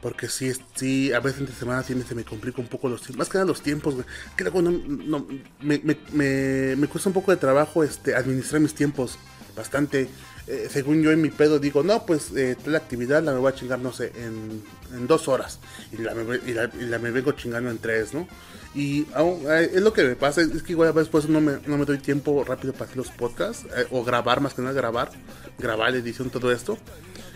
porque 0.03 0.29
sí, 0.29 0.51
sí, 0.75 1.13
a 1.13 1.21
veces 1.21 1.41
entre 1.41 1.55
semana 1.55 1.83
sí 1.83 1.95
se 2.03 2.15
me 2.15 2.25
complica 2.25 2.63
un 2.63 2.69
poco 2.69 2.89
los 2.89 3.03
tiempos. 3.03 3.19
Más 3.19 3.29
que 3.29 3.37
nada 3.37 3.47
los 3.47 3.61
tiempos, 3.61 3.95
güey. 3.97 4.07
Que 4.35 4.45
no, 4.45 4.63
no 4.63 5.27
me, 5.61 5.79
me, 5.85 5.97
me, 6.13 6.77
me, 6.77 6.87
cuesta 6.87 7.11
un 7.11 7.13
poco 7.13 7.33
de 7.33 7.37
trabajo 7.37 7.85
este, 7.85 8.15
administrar 8.15 8.63
mis 8.63 8.75
tiempos. 8.75 9.19
Bastante. 9.61 10.09
Eh, 10.47 10.69
según 10.71 11.03
yo 11.03 11.11
en 11.13 11.21
mi 11.21 11.29
pedo 11.29 11.59
digo, 11.59 11.83
no, 11.83 12.07
pues 12.07 12.33
eh, 12.35 12.57
la 12.65 12.79
actividad 12.79 13.23
la 13.23 13.33
me 13.33 13.39
voy 13.41 13.53
a 13.53 13.55
chingar, 13.55 13.79
no 13.79 13.93
sé, 13.93 14.11
en, 14.17 14.63
en 14.95 15.07
dos 15.07 15.29
horas. 15.29 15.59
Y 15.93 15.99
la, 15.99 16.15
y, 16.47 16.55
la, 16.55 16.71
y 16.81 16.85
la, 16.87 16.99
me 16.99 17.11
vengo 17.11 17.33
chingando 17.33 17.71
en 17.71 17.77
tres, 17.77 18.15
¿no? 18.15 18.27
Y 18.75 19.03
eh, 19.03 19.71
es 19.75 19.83
lo 19.83 19.93
que 19.93 20.03
me 20.03 20.17
pasa, 20.17 20.41
es 20.41 20.63
que 20.63 20.73
igual 20.73 20.89
a 20.89 20.93
veces 20.93 21.11
pues, 21.11 21.29
no 21.29 21.43
me, 21.43 21.59
no 21.67 21.77
me 21.77 21.85
doy 21.85 21.99
tiempo 21.99 22.43
rápido 22.43 22.73
para 22.73 22.87
hacer 22.87 22.97
los 22.97 23.11
podcasts. 23.11 23.67
Eh, 23.77 23.87
o 23.91 24.03
grabar, 24.03 24.41
más 24.41 24.55
que 24.55 24.63
nada 24.63 24.73
grabar. 24.73 25.11
Grabar, 25.59 25.95
edición, 25.95 26.31
todo 26.31 26.51
esto. 26.51 26.79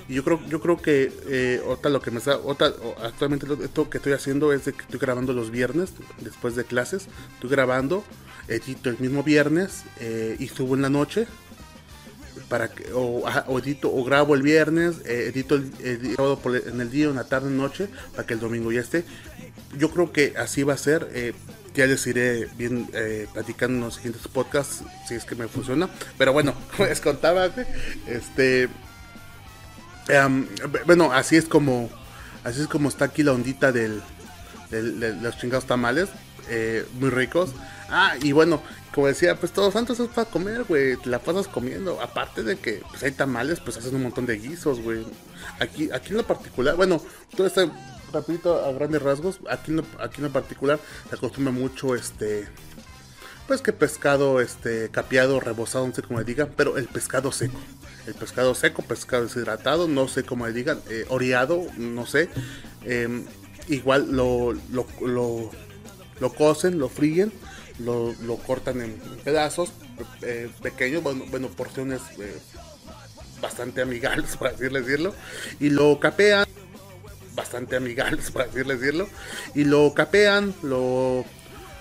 Y 0.08 0.14
yo 0.14 0.24
creo, 0.24 0.40
yo 0.48 0.60
creo 0.60 0.80
que 0.80 1.12
eh, 1.28 1.62
otra 1.66 1.90
lo 1.90 2.00
que 2.00 2.10
me 2.10 2.18
está, 2.18 2.38
otra, 2.38 2.72
actualmente 3.02 3.46
lo, 3.46 3.62
esto 3.62 3.88
que 3.90 3.98
estoy 3.98 4.14
haciendo 4.14 4.52
es 4.52 4.64
de 4.64 4.72
que 4.72 4.82
estoy 4.82 4.98
grabando 4.98 5.34
los 5.34 5.50
viernes 5.50 5.90
después 6.20 6.56
de 6.56 6.64
clases. 6.64 7.06
Estoy 7.34 7.50
grabando, 7.50 8.02
edito 8.48 8.90
el 8.90 8.98
mismo 8.98 9.22
viernes 9.22 9.84
eh, 10.00 10.36
y 10.38 10.48
subo 10.48 10.74
en 10.74 10.82
la 10.82 10.90
noche 10.90 11.26
para 12.54 12.68
que 12.68 12.92
o, 12.92 13.24
edito 13.58 13.92
o 13.92 14.04
grabo 14.04 14.36
el 14.36 14.42
viernes, 14.42 14.96
eh, 15.06 15.32
edito 15.34 15.56
el, 15.56 15.72
en 15.82 16.80
el 16.80 16.90
día, 16.90 17.06
en 17.06 17.16
la 17.16 17.24
tarde, 17.24 17.50
noche 17.50 17.88
para 18.12 18.24
que 18.26 18.34
el 18.34 18.40
domingo 18.40 18.70
ya 18.70 18.80
esté. 18.80 19.04
Yo 19.76 19.90
creo 19.90 20.12
que 20.12 20.34
así 20.36 20.62
va 20.62 20.74
a 20.74 20.78
ser. 20.78 21.08
Eh, 21.12 21.32
ya 21.74 21.86
les 21.86 22.06
iré 22.06 22.46
bien 22.56 22.88
platicando 23.32 23.78
en 23.78 23.80
los 23.80 23.96
siguientes 23.96 24.28
podcasts 24.28 24.84
si 25.08 25.14
es 25.16 25.24
que 25.24 25.34
me 25.34 25.48
funciona. 25.48 25.88
Pero 26.16 26.32
bueno, 26.32 26.54
como 26.76 26.88
les 26.88 27.00
contaba, 27.00 27.50
este 28.06 28.68
Em, 30.08 30.46
bueno, 30.86 31.12
así 31.12 31.36
es 31.36 31.46
como 31.46 31.88
así 32.44 32.60
es 32.60 32.66
como 32.66 32.88
está 32.88 33.06
aquí 33.06 33.22
la 33.22 33.32
ondita 33.32 33.72
del, 33.72 34.02
de 34.70 35.14
los 35.14 35.38
chingados 35.38 35.66
tamales, 35.66 36.08
eh, 36.48 36.84
muy 37.00 37.10
ricos. 37.10 37.50
Ah, 37.88 38.14
y 38.20 38.32
bueno, 38.32 38.62
como 38.94 39.06
decía, 39.06 39.36
pues 39.36 39.52
todos 39.52 39.74
santos 39.74 40.00
es 40.00 40.08
para 40.08 40.30
comer, 40.30 40.64
güey, 40.64 40.96
la 41.04 41.18
pasas 41.18 41.48
comiendo. 41.48 42.00
Aparte 42.00 42.42
de 42.42 42.56
que 42.56 42.82
pues, 42.90 43.02
hay 43.02 43.12
tamales, 43.12 43.60
pues 43.60 43.76
hacen 43.76 43.94
un 43.94 44.04
montón 44.04 44.26
de 44.26 44.38
guisos, 44.38 44.80
güey. 44.80 45.04
Aquí, 45.60 45.90
aquí 45.92 46.10
en 46.10 46.18
lo 46.18 46.26
particular, 46.26 46.76
bueno, 46.76 47.00
todo 47.36 47.46
este 47.46 47.70
rapidito 48.12 48.64
a 48.64 48.72
grandes 48.72 49.02
rasgos, 49.02 49.40
aquí 49.50 49.72
en 49.72 49.78
lo, 49.78 49.84
aquí 50.00 50.16
en 50.18 50.24
lo 50.24 50.32
particular 50.32 50.78
se 51.08 51.16
acostumbra 51.16 51.52
mucho 51.52 51.94
este 51.94 52.46
pues 53.46 53.60
que 53.60 53.72
pescado 53.72 54.40
este 54.40 54.88
capeado, 54.90 55.40
rebozado, 55.40 55.86
no 55.86 55.94
sé 55.94 56.02
cómo 56.02 56.18
le 56.18 56.24
digan, 56.24 56.50
pero 56.56 56.78
el 56.78 56.86
pescado 56.86 57.30
seco. 57.30 57.58
El 58.06 58.14
pescado 58.14 58.54
seco, 58.54 58.82
pescado 58.82 59.24
deshidratado, 59.24 59.88
no 59.88 60.08
sé 60.08 60.24
cómo 60.24 60.46
le 60.46 60.52
digan, 60.52 60.80
eh, 60.88 61.04
oreado, 61.08 61.66
no 61.76 62.06
sé. 62.06 62.28
Em, 62.84 63.24
igual 63.68 64.12
lo, 64.12 64.52
lo, 64.52 64.86
lo, 65.00 65.50
lo, 66.20 66.32
cocen, 66.34 66.78
lo 66.78 66.88
fríen, 66.88 67.32
lo, 67.78 68.14
lo 68.22 68.36
cortan 68.36 68.80
en 68.80 68.94
pedazos 69.24 69.72
eh, 70.22 70.50
pequeños, 70.62 71.02
bueno, 71.02 71.24
bueno 71.30 71.48
porciones 71.48 72.00
eh, 72.18 72.38
bastante 73.40 73.82
amigables, 73.82 74.36
por 74.38 74.48
así 74.48 74.68
decirlo, 74.68 75.14
y 75.60 75.70
lo 75.70 75.98
capean, 76.00 76.46
bastante 77.34 77.76
amigables, 77.76 78.30
por 78.32 78.42
así 78.42 78.62
decirlo, 78.62 79.08
y 79.54 79.64
lo 79.64 79.92
capean, 79.94 80.54
lo 80.62 81.24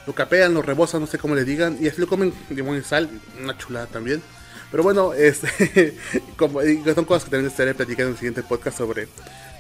lo 0.05 0.13
capean, 0.13 0.53
lo 0.53 0.61
rebosan, 0.61 1.01
no 1.01 1.07
sé 1.07 1.17
cómo 1.17 1.35
le 1.35 1.45
digan, 1.45 1.77
y 1.79 1.87
así 1.87 2.01
lo 2.01 2.07
comen 2.07 2.33
limón 2.49 2.77
y 2.77 2.83
sal, 2.83 3.09
una 3.41 3.57
chulada 3.57 3.87
también. 3.87 4.21
Pero 4.69 4.83
bueno, 4.83 5.13
este, 5.13 5.95
como, 6.37 6.59
son 6.61 7.05
cosas 7.05 7.25
que 7.25 7.31
también 7.31 7.51
estaré 7.51 7.73
platicando 7.73 8.09
en 8.09 8.13
el 8.13 8.17
siguiente 8.17 8.43
podcast 8.43 8.77
sobre, 8.77 9.07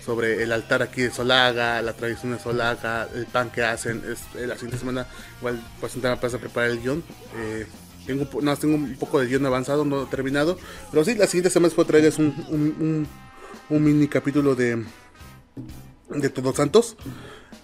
sobre 0.03 0.43
el 0.43 0.51
altar 0.51 0.81
aquí 0.81 1.01
de 1.01 1.11
Solaga, 1.11 1.81
la 1.81 1.93
tradición 1.93 2.33
de 2.33 2.39
Solaga, 2.39 3.07
el 3.13 3.25
pan 3.25 3.49
que 3.49 3.63
hacen. 3.63 4.03
Es, 4.09 4.19
eh, 4.35 4.47
la 4.47 4.55
siguiente 4.55 4.77
semana 4.77 5.07
igual 5.39 5.61
pues 5.79 5.93
para 5.93 6.17
preparar 6.17 6.71
el 6.71 6.81
guion. 6.81 7.03
Eh, 7.37 7.65
tengo, 8.05 8.27
no, 8.41 8.57
tengo 8.57 8.75
un 8.75 8.95
poco 8.95 9.19
de 9.19 9.27
guion 9.27 9.45
avanzado, 9.45 9.85
no 9.85 10.05
terminado. 10.07 10.57
Pero 10.91 11.05
sí, 11.05 11.15
la 11.15 11.27
siguiente 11.27 11.49
semana 11.49 11.73
puedo 11.73 11.87
traerles 11.87 12.19
un, 12.19 12.33
un, 12.49 13.07
un, 13.69 13.83
mini 13.83 14.07
capítulo 14.07 14.55
de, 14.55 14.83
de 16.09 16.29
Todos 16.29 16.55
Santos. 16.55 16.97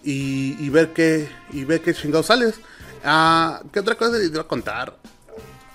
Y, 0.02 0.56
y, 0.60 0.69
ver 0.69 0.93
qué 0.93 1.28
y 1.52 1.65
ver 1.65 1.82
qué 1.82 1.93
chingados 1.93 2.28
sales. 2.28 2.56
Ah, 3.04 3.62
¿Qué 3.73 3.80
otra 3.82 3.95
cosa 3.95 4.17
les 4.17 4.30
iba 4.30 4.41
a 4.41 4.47
contar? 4.47 4.97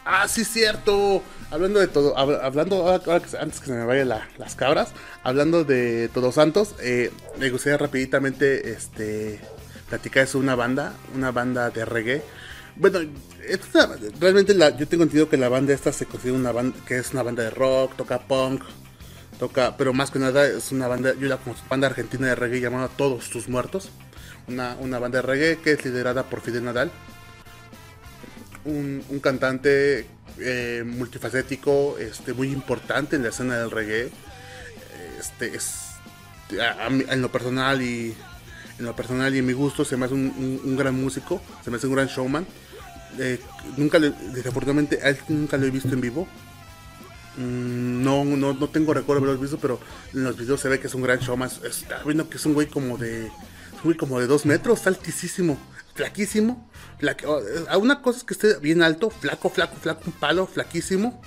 Ah, 0.04 0.28
sí, 0.28 0.44
cierto. 0.44 1.22
Hablando 1.50 1.80
de 1.80 1.88
todo, 1.88 2.18
hablando, 2.18 2.88
antes 2.90 3.60
que 3.60 3.66
se 3.66 3.72
me 3.72 3.84
vayan 3.84 4.08
las 4.08 4.54
cabras, 4.56 4.92
hablando 5.22 5.64
de 5.64 6.10
Todos 6.12 6.34
Santos, 6.34 6.74
eh, 6.80 7.10
me 7.38 7.48
gustaría 7.50 7.78
rapiditamente 7.78 8.70
este, 8.70 9.40
platicar 9.88 10.26
de 10.26 10.38
una 10.38 10.56
banda, 10.56 10.92
una 11.14 11.30
banda 11.30 11.70
de 11.70 11.84
reggae. 11.84 12.22
Bueno, 12.76 12.98
realmente 14.18 14.54
yo 14.76 14.88
tengo 14.88 15.04
entendido 15.04 15.28
que 15.28 15.36
la 15.36 15.48
banda 15.48 15.72
esta 15.72 15.92
se 15.92 16.06
considera 16.06 16.36
una 16.36 16.52
banda, 16.52 16.76
que 16.86 16.98
es 16.98 17.12
una 17.12 17.22
banda 17.22 17.44
de 17.44 17.50
rock, 17.50 17.96
toca 17.96 18.18
punk, 18.18 18.64
toca, 19.38 19.76
pero 19.76 19.92
más 19.92 20.10
que 20.10 20.18
nada 20.18 20.46
es 20.46 20.72
una 20.72 20.88
banda, 20.88 21.14
yo 21.14 21.28
la 21.28 21.36
como 21.36 21.54
banda 21.70 21.86
argentina 21.86 22.26
de 22.26 22.34
reggae 22.34 22.60
llamada 22.60 22.88
Todos 22.88 23.30
tus 23.30 23.48
muertos. 23.48 23.90
Una, 24.48 24.76
una 24.80 24.98
banda 24.98 25.18
de 25.18 25.22
reggae 25.22 25.58
que 25.62 25.72
es 25.72 25.84
liderada 25.84 26.24
por 26.24 26.40
Fidel 26.42 26.64
Nadal 26.64 26.90
un, 28.64 29.20
cantante 29.22 30.06
eh, 30.38 30.84
multifacético, 30.86 31.98
este, 31.98 32.32
muy 32.32 32.50
importante 32.50 33.16
en 33.16 33.22
la 33.22 33.28
escena 33.28 33.56
del 33.58 33.70
reggae. 33.70 34.10
Este, 35.18 35.54
es, 35.54 35.94
en 36.50 37.22
lo 37.22 37.30
personal 37.30 37.82
y 37.82 38.14
en 38.78 38.84
lo 38.84 38.94
personal 38.96 39.34
y 39.34 39.38
en 39.38 39.46
mi 39.46 39.52
gusto 39.52 39.84
se 39.84 39.96
me 39.96 40.06
hace 40.06 40.14
un, 40.14 40.76
gran 40.76 41.00
músico, 41.00 41.40
se 41.64 41.70
me 41.70 41.76
hace 41.76 41.86
un 41.86 41.94
gran 41.94 42.08
showman. 42.08 42.46
Eh, 43.18 43.38
nunca 43.76 44.00
desafortunadamente 44.00 44.98
a 45.00 45.10
él 45.10 45.18
nunca 45.28 45.56
lo 45.56 45.66
he 45.66 45.70
visto 45.70 45.88
en 45.88 46.00
vivo. 46.00 46.26
Mm, 47.36 48.02
no, 48.02 48.24
no, 48.24 48.54
no 48.54 48.68
tengo 48.68 48.94
recuerdo 48.94 49.22
de 49.22 49.26
haberlo 49.28 49.42
visto, 49.42 49.58
pero 49.58 49.80
en 50.12 50.24
los 50.24 50.36
videos 50.36 50.60
se 50.60 50.68
ve 50.68 50.80
que 50.80 50.88
es 50.88 50.94
un 50.94 51.02
gran 51.02 51.18
showman. 51.18 51.50
Está 51.64 52.02
viendo 52.04 52.28
que 52.28 52.36
es 52.36 52.46
un 52.46 52.54
güey 52.54 52.66
como 52.66 52.98
de. 52.98 53.30
Un 53.76 53.90
güey 53.90 53.96
como 53.96 54.18
de 54.18 54.26
dos 54.26 54.46
metros, 54.46 54.86
altísimo 54.86 55.58
flaquísimo. 55.94 56.68
a 57.68 57.78
una 57.78 58.02
cosa 58.02 58.18
es 58.18 58.24
que 58.24 58.34
esté 58.34 58.58
bien 58.58 58.82
alto, 58.82 59.10
flaco, 59.10 59.48
flaco, 59.48 59.76
flaco, 59.76 60.02
un 60.06 60.12
palo, 60.12 60.46
flaquísimo. 60.46 61.22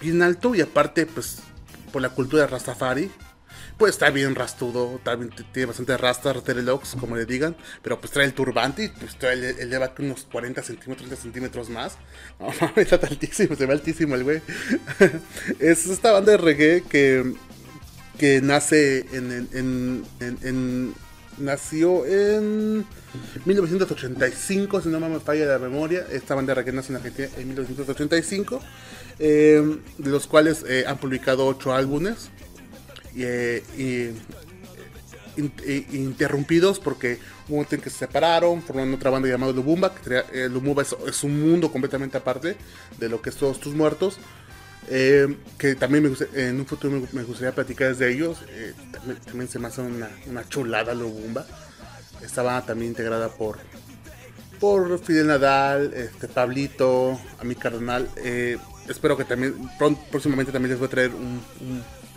Bien 0.00 0.22
alto 0.22 0.54
y 0.54 0.60
aparte, 0.60 1.06
pues, 1.06 1.38
por 1.92 2.02
la 2.02 2.10
cultura 2.10 2.42
de 2.42 2.48
Rastafari. 2.48 3.10
Pues 3.76 3.92
está 3.92 4.10
bien 4.10 4.34
rastudo, 4.34 5.00
tiene 5.52 5.66
bastante 5.66 5.96
rasta, 5.96 6.32
locks, 6.32 6.96
como 6.98 7.14
le 7.14 7.26
digan, 7.26 7.56
pero 7.80 8.00
pues 8.00 8.12
trae 8.12 8.26
el 8.26 8.34
turbante 8.34 8.84
y 8.84 8.88
pues 8.88 9.16
trae 9.16 9.34
el, 9.34 9.44
eleva 9.44 9.94
unos 10.00 10.24
40 10.24 10.64
centímetros, 10.64 11.06
30 11.06 11.16
centímetros 11.22 11.70
más. 11.70 11.96
Está 12.76 13.06
altísimo, 13.06 13.54
se 13.54 13.66
ve 13.66 13.72
altísimo 13.72 14.16
el 14.16 14.24
güey. 14.24 14.42
es 15.60 15.86
esta 15.86 16.10
banda 16.10 16.32
de 16.32 16.38
reggae 16.38 16.82
que, 16.88 17.34
que 18.18 18.40
nace 18.40 19.06
en, 19.12 19.48
en 20.20 20.94
nació 21.40 22.06
en 22.06 22.84
1985, 23.44 24.82
si 24.82 24.88
no 24.88 25.00
me 25.00 25.20
falla 25.20 25.46
la 25.46 25.58
memoria. 25.58 26.06
Esta 26.10 26.34
banda 26.34 26.54
de 26.54 26.72
nació 26.72 26.92
en 26.92 26.96
Argentina 26.96 27.28
en 27.36 27.48
1985, 27.48 28.60
eh, 29.18 29.78
de 29.98 30.10
los 30.10 30.26
cuales 30.26 30.64
eh, 30.68 30.84
han 30.86 30.98
publicado 30.98 31.46
8 31.46 31.74
álbumes. 31.74 32.30
Eh, 33.16 34.14
interrumpidos 35.92 36.80
porque 36.80 37.18
hubo 37.46 37.48
un 37.48 37.54
momento 37.56 37.76
en 37.76 37.80
que 37.80 37.90
se 37.90 37.98
separaron, 37.98 38.60
formaron 38.62 38.94
otra 38.94 39.10
banda 39.10 39.28
llamada 39.28 39.52
Lubumba, 39.52 39.94
que 39.94 40.48
Lubumba 40.48 40.82
es, 40.82 41.22
un 41.22 41.40
mundo 41.40 41.70
completamente 41.70 42.16
aparte 42.16 42.56
de 42.98 43.08
lo 43.08 43.22
que 43.22 43.30
es 43.30 43.36
Todos 43.36 43.60
Tus 43.60 43.74
Muertos. 43.74 44.18
Eh, 44.90 45.36
que 45.58 45.74
también 45.74 46.04
me 46.04 46.40
en 46.40 46.60
un 46.60 46.66
futuro 46.66 47.06
me, 47.12 47.22
gustaría 47.22 47.54
platicar 47.54 47.94
de 47.94 48.12
ellos. 48.12 48.38
Eh, 48.48 48.74
también, 49.26 49.48
se 49.48 49.58
me 49.58 49.68
hace 49.68 49.80
una, 49.80 50.08
una 50.26 50.48
chulada 50.48 50.94
Lobumba. 50.94 51.46
Estaba 52.22 52.64
también 52.64 52.90
integrada 52.90 53.28
por 53.28 53.58
por 54.58 54.98
Fidel 54.98 55.28
Nadal, 55.28 55.92
este 55.94 56.28
Pablito, 56.28 57.18
a 57.38 57.44
mi 57.44 57.54
carnal. 57.54 58.08
Eh, 58.16 58.58
espero 58.88 59.16
que 59.16 59.24
también 59.24 59.54
próximamente 60.10 60.52
también 60.52 60.70
les 60.70 60.78
voy 60.78 60.86
a 60.86 60.90
traer 60.90 61.10
un, 61.10 61.42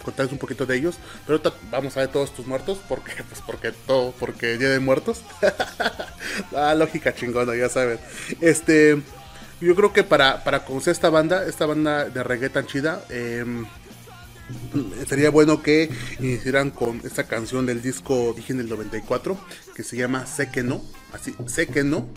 contarles 0.03 0.31
un 0.31 0.39
poquito 0.39 0.65
de 0.65 0.77
ellos. 0.77 0.97
Pero 1.25 1.41
vamos 1.69 1.95
a 1.95 2.01
ver 2.01 2.09
todos 2.09 2.33
tus 2.33 2.47
muertos 2.47 2.79
porque 2.87 3.11
pues 3.29 3.41
porque 3.45 3.71
todo 3.71 4.13
porque 4.19 4.57
día 4.57 4.69
de 4.69 4.79
muertos. 4.79 5.21
la 6.51 6.75
lógica 6.75 7.13
chingona, 7.13 7.55
ya 7.55 7.69
saben. 7.69 7.99
Este 8.39 9.01
yo 9.61 9.75
creo 9.75 9.93
que 9.93 10.03
para, 10.03 10.43
para 10.43 10.65
conocer 10.65 10.91
esta 10.91 11.09
banda, 11.09 11.45
esta 11.45 11.65
banda 11.65 12.05
de 12.05 12.23
reggae 12.23 12.49
tan 12.49 12.65
chida, 12.65 13.03
em, 13.09 13.65
sería 15.07 15.29
bueno 15.29 15.61
que 15.61 15.89
iniciaran 16.19 16.71
con 16.71 17.01
esta 17.03 17.25
canción 17.25 17.65
del 17.65 17.81
disco 17.81 18.29
Origen 18.29 18.57
del 18.57 18.69
94, 18.69 19.37
que 19.75 19.83
se 19.83 19.97
llama 19.97 20.25
Sé 20.25 20.49
que 20.49 20.63
no, 20.63 20.83
así, 21.13 21.35
Sé 21.45 21.67
que 21.67 21.83
no, 21.83 22.07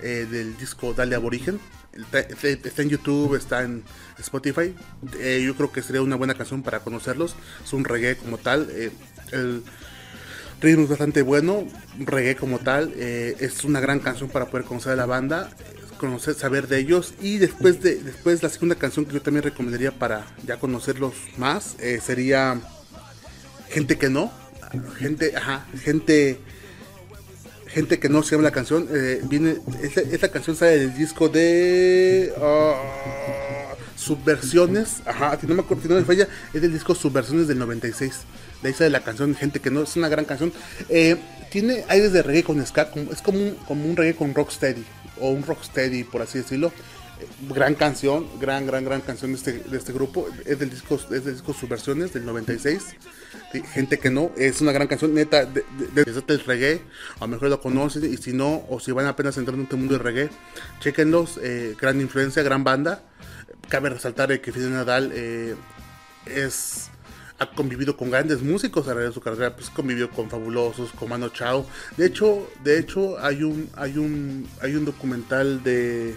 eh, 0.00 0.26
del 0.30 0.56
disco 0.56 0.94
Dale 0.94 1.14
Aborigen. 1.14 1.60
Está, 1.92 2.82
en 2.82 2.88
YouTube, 2.88 3.36
está 3.36 3.62
en 3.62 3.84
Spotify. 4.18 4.74
Eh, 5.20 5.42
yo 5.44 5.54
creo 5.54 5.70
que 5.70 5.82
sería 5.82 6.02
una 6.02 6.16
buena 6.16 6.34
canción 6.34 6.62
para 6.62 6.80
conocerlos. 6.80 7.36
Es 7.64 7.72
un 7.72 7.84
reggae 7.84 8.16
como 8.16 8.38
tal. 8.38 8.68
Eh, 8.72 8.90
el 9.30 9.62
ritmo 10.60 10.84
es 10.84 10.88
bastante 10.88 11.22
bueno, 11.22 11.64
reggae 11.98 12.34
como 12.34 12.58
tal. 12.58 12.92
es 12.96 13.62
una 13.64 13.80
gran 13.80 14.00
canción 14.00 14.28
para 14.28 14.46
poder 14.46 14.66
conocer 14.66 14.92
a 14.92 14.96
la 14.96 15.06
banda 15.06 15.50
conocer, 16.04 16.34
saber 16.34 16.68
de 16.68 16.78
ellos. 16.78 17.14
Y 17.20 17.38
después 17.38 17.82
de 17.82 17.96
después 17.96 18.42
la 18.42 18.48
segunda 18.48 18.74
canción 18.74 19.04
que 19.04 19.14
yo 19.14 19.22
también 19.22 19.42
recomendaría 19.44 19.92
para 19.92 20.26
ya 20.46 20.58
conocerlos 20.58 21.14
más 21.36 21.76
eh, 21.78 22.00
sería 22.04 22.60
Gente 23.68 23.98
que 23.98 24.08
no. 24.08 24.30
Gente, 24.98 25.36
ajá, 25.36 25.66
gente 25.82 26.38
gente 27.74 27.98
que 27.98 28.08
no 28.08 28.22
se 28.22 28.32
llama 28.32 28.44
la 28.44 28.52
canción. 28.52 28.86
Eh, 28.92 29.20
viene, 29.24 29.56
esta, 29.82 30.28
canción 30.28 30.54
sale 30.54 30.78
del 30.78 30.94
disco 30.94 31.28
de 31.28 32.32
uh, 32.36 33.98
Subversiones. 33.98 35.02
Ajá, 35.04 35.36
si 35.40 35.48
no 35.48 35.54
me 35.54 35.62
acuerdo, 35.62 35.82
si 35.82 35.88
no 35.88 35.96
me 35.96 36.04
falla, 36.04 36.28
es 36.52 36.62
del 36.62 36.72
disco 36.72 36.94
Subversiones 36.94 37.48
del 37.48 37.58
96. 37.58 38.12
De 38.62 38.68
ahí 38.68 38.74
sale 38.74 38.90
la 38.90 39.02
canción 39.02 39.34
Gente 39.34 39.58
que 39.58 39.70
no, 39.70 39.82
es 39.82 39.96
una 39.96 40.08
gran 40.08 40.24
canción. 40.24 40.52
Eh, 40.88 41.16
tiene 41.54 41.84
aires 41.86 42.12
de 42.12 42.20
reggae 42.24 42.42
con 42.42 42.66
ska, 42.66 42.90
es 43.12 43.22
como 43.22 43.38
un, 43.38 43.54
como 43.68 43.94
reggae 43.94 44.16
con 44.16 44.34
rocksteady 44.34 44.84
o 45.20 45.30
un 45.30 45.44
rocksteady, 45.44 46.02
por 46.02 46.20
así 46.20 46.38
decirlo. 46.38 46.72
Gran 47.48 47.76
canción, 47.76 48.26
gran, 48.40 48.66
gran, 48.66 48.84
gran 48.84 49.02
canción 49.02 49.30
de 49.30 49.36
este, 49.36 49.52
de 49.60 49.76
este 49.78 49.92
grupo. 49.92 50.26
Es 50.44 50.58
del 50.58 50.68
disco, 50.68 50.96
es 50.96 51.24
del 51.24 51.34
disco 51.34 51.54
Subversiones 51.54 52.12
del 52.12 52.26
96. 52.26 52.96
Gente 53.72 54.00
que 54.00 54.10
no, 54.10 54.32
es 54.36 54.62
una 54.62 54.72
gran 54.72 54.88
canción, 54.88 55.14
neta, 55.14 55.46
de, 55.46 55.62
el 55.94 56.40
reggae. 56.40 56.82
A 57.18 57.20
lo 57.20 57.28
mejor 57.28 57.50
lo 57.50 57.60
conocen 57.60 58.12
y 58.12 58.16
si 58.16 58.32
no, 58.32 58.66
o 58.68 58.80
si 58.80 58.90
van 58.90 59.06
apenas 59.06 59.36
entrando 59.36 59.60
en 59.60 59.66
este 59.66 59.76
mundo 59.76 59.96
de 59.96 60.02
reggae, 60.02 60.30
chequenlos. 60.80 61.38
Eh, 61.40 61.76
gran 61.80 62.00
influencia, 62.00 62.42
gran 62.42 62.64
banda. 62.64 63.04
Cabe 63.68 63.90
resaltar 63.90 64.40
que 64.40 64.50
Fidel 64.50 64.72
Nadal 64.72 65.12
eh, 65.14 65.54
es 66.26 66.90
ha 67.38 67.50
convivido 67.50 67.96
con 67.96 68.10
grandes 68.10 68.42
músicos 68.42 68.86
a 68.88 68.94
de 68.94 69.12
su 69.12 69.20
carrera, 69.20 69.56
pues 69.56 69.70
convivió 69.70 70.10
con 70.10 70.30
fabulosos, 70.30 70.92
con 70.92 71.08
Mano 71.08 71.30
Chao. 71.30 71.66
De 71.96 72.06
hecho, 72.06 72.48
de 72.62 72.78
hecho 72.78 73.18
hay 73.18 73.42
un 73.42 73.68
hay 73.76 73.98
un 73.98 74.48
hay 74.60 74.76
un 74.76 74.84
documental 74.84 75.62
de 75.62 76.14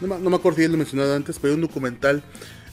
no, 0.00 0.18
me 0.18 0.36
acuerdo 0.36 0.58
si 0.58 0.64
él 0.64 0.72
lo 0.72 0.78
mencionado 0.78 1.14
antes, 1.14 1.38
pero 1.38 1.52
hay 1.52 1.56
un 1.56 1.66
documental 1.66 2.22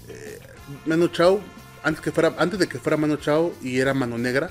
eh, 0.10 0.40
Mano 0.86 1.08
Chao 1.08 1.40
antes 1.84 2.02
que 2.02 2.12
fuera 2.12 2.36
antes 2.38 2.60
de 2.60 2.68
que 2.68 2.80
fuera 2.80 2.98
Mano 2.98 3.16
Chao 3.18 3.54
y 3.62 3.80
era 3.80 3.94
Mano 3.94 4.18
Negra. 4.18 4.50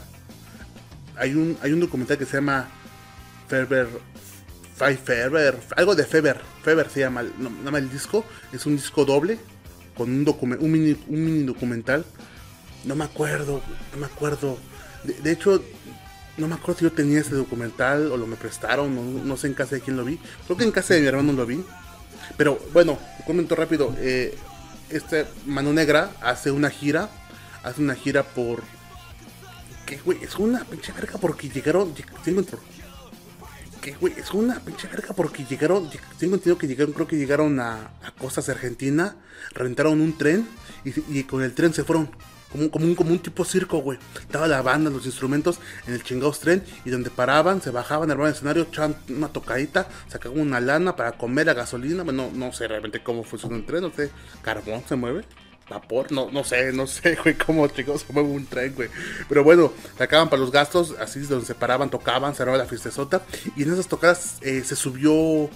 Hay 1.16 1.35
un 1.35 1.57
hay 1.61 1.72
un 1.72 1.80
documental 1.80 2.18
que 2.18 2.24
se 2.24 2.38
llama 2.38 2.68
Ferber 3.48 3.88
Feber, 4.74 5.57
algo 5.76 5.94
de 5.94 6.04
Feber, 6.04 6.40
Feber 6.64 6.90
se 6.90 7.00
llama, 7.00 7.22
no, 7.22 7.76
el 7.76 7.90
disco, 7.90 8.24
es 8.52 8.66
un 8.66 8.74
disco 8.74 9.04
doble 9.04 9.38
con 9.96 10.11
un, 10.11 10.59
un, 10.59 10.72
mini, 10.72 10.96
un 11.07 11.24
mini 11.24 11.44
documental 11.44 12.04
no 12.85 12.94
me 12.94 13.05
acuerdo, 13.05 13.62
no 13.92 13.99
me 13.99 14.07
acuerdo. 14.07 14.59
De, 15.05 15.33
hecho, 15.33 15.62
no 16.37 16.49
me 16.49 16.55
acuerdo 16.55 16.79
si 16.79 16.85
yo 16.85 16.92
tenía 16.92 17.20
ese 17.20 17.35
documental 17.35 18.11
o 18.11 18.16
lo 18.16 18.27
me 18.27 18.37
prestaron, 18.37 19.27
no, 19.27 19.37
sé 19.37 19.49
en 19.49 19.55
casa 19.55 19.77
de 19.77 19.81
quién 19.81 19.97
lo 19.97 20.05
vi. 20.05 20.18
Creo 20.47 20.57
que 20.57 20.64
en 20.64 20.73
casa 20.73 20.94
de 20.94 21.01
mi 21.01 21.07
hermano 21.07 21.33
lo 21.33 21.47
vi. 21.47 21.64
Pero 22.37 22.59
bueno, 22.73 22.99
comento 23.27 23.55
rápido. 23.55 23.94
Eh, 23.99 24.37
este 24.90 25.27
Mano 25.47 25.73
Negra 25.73 26.12
hace 26.23 26.51
una 26.51 26.70
gira, 26.70 27.11
hace 27.62 27.81
una 27.81 27.94
gira 27.94 28.23
por... 28.23 28.62
Que 29.87 29.99
güey, 29.99 30.23
es 30.23 30.37
una 30.37 30.64
pinche 30.64 30.92
verga 30.92 31.18
porque 31.20 31.49
llegaron... 31.49 31.94
Tengo 32.25 32.42
que 33.85 33.92
güey, 33.97 34.14
es 34.16 34.31
una 34.31 34.61
pinche 34.61 34.88
verga 34.88 35.12
porque 35.14 35.44
llegaron, 35.44 35.90
tengo 36.18 36.37
entendido 36.37 36.57
que 36.57 36.66
llegaron, 36.66 36.94
creo 36.94 37.07
que 37.07 37.16
llegaron 37.16 37.61
a, 37.61 37.90
a 38.03 38.12
Costas 38.18 38.49
Argentina, 38.49 39.14
rentaron 39.53 40.01
un 40.01 40.16
tren 40.16 40.49
y, 40.85 41.25
con 41.25 41.42
el 41.42 41.53
tren 41.53 41.75
se 41.75 41.85
fueron 41.85 42.11
como, 42.55 42.71
como, 42.71 42.87
un, 42.87 42.95
como 42.95 43.11
un 43.11 43.19
tipo 43.19 43.45
circo, 43.45 43.79
güey. 43.79 43.99
Estaba 44.21 44.47
la 44.47 44.62
banda, 44.62 44.88
los 44.88 45.07
instrumentos 45.07 45.59
en 45.88 45.95
el 45.95 46.05
chingados 46.05 46.38
tren 46.38 46.62
y 46.85 46.90
donde 46.90 47.11
paraban, 47.11 47.61
se 47.61 47.71
bajaban, 47.71 48.11
armaban 48.12 48.31
el 48.31 48.37
escenario, 48.37 48.62
echaban 48.62 48.97
una 49.09 49.29
tocadita, 49.29 49.88
sacaban 50.07 50.38
una 50.38 50.61
lana 50.61 50.95
para 50.95 51.12
comer 51.12 51.47
la 51.47 51.55
gasolina. 51.55 52.05
Bueno, 52.05 52.31
no, 52.33 52.53
sé 52.53 52.69
realmente 52.69 53.03
cómo 53.03 53.25
funciona 53.25 53.57
el 53.57 53.67
tren, 53.67 53.83
no 53.83 53.90
sé, 53.90 54.11
carbón 54.43 54.85
se 54.87 54.95
mueve 54.95 55.25
vapor, 55.69 56.12
no, 56.12 56.31
no 56.31 56.45
sé, 56.45 56.73
no 56.73 56.87
sé, 56.87 57.17
güey, 57.25 57.35
cómo 57.35 57.67
chicos 57.69 58.05
se 58.07 58.12
mueve 58.12 58.29
un 58.29 58.47
tren, 58.47 58.73
güey. 58.75 58.88
Pero 59.29 59.43
bueno, 59.43 59.73
sacaban 59.99 60.29
para 60.29 60.40
los 60.40 60.53
gastos, 60.53 60.95
así 61.01 61.21
es 61.21 61.29
donde 61.29 61.47
se 61.47 61.55
paraban, 61.55 61.90
tocaban, 61.90 62.35
cerraba 62.35 62.59
la 62.59 62.67
fiestezota. 62.67 63.23
Y 63.57 63.64
en 63.64 63.73
esas 63.73 63.88
tocadas 63.88 64.37
eh, 64.43 64.62
se 64.62 64.77
subió 64.77 65.51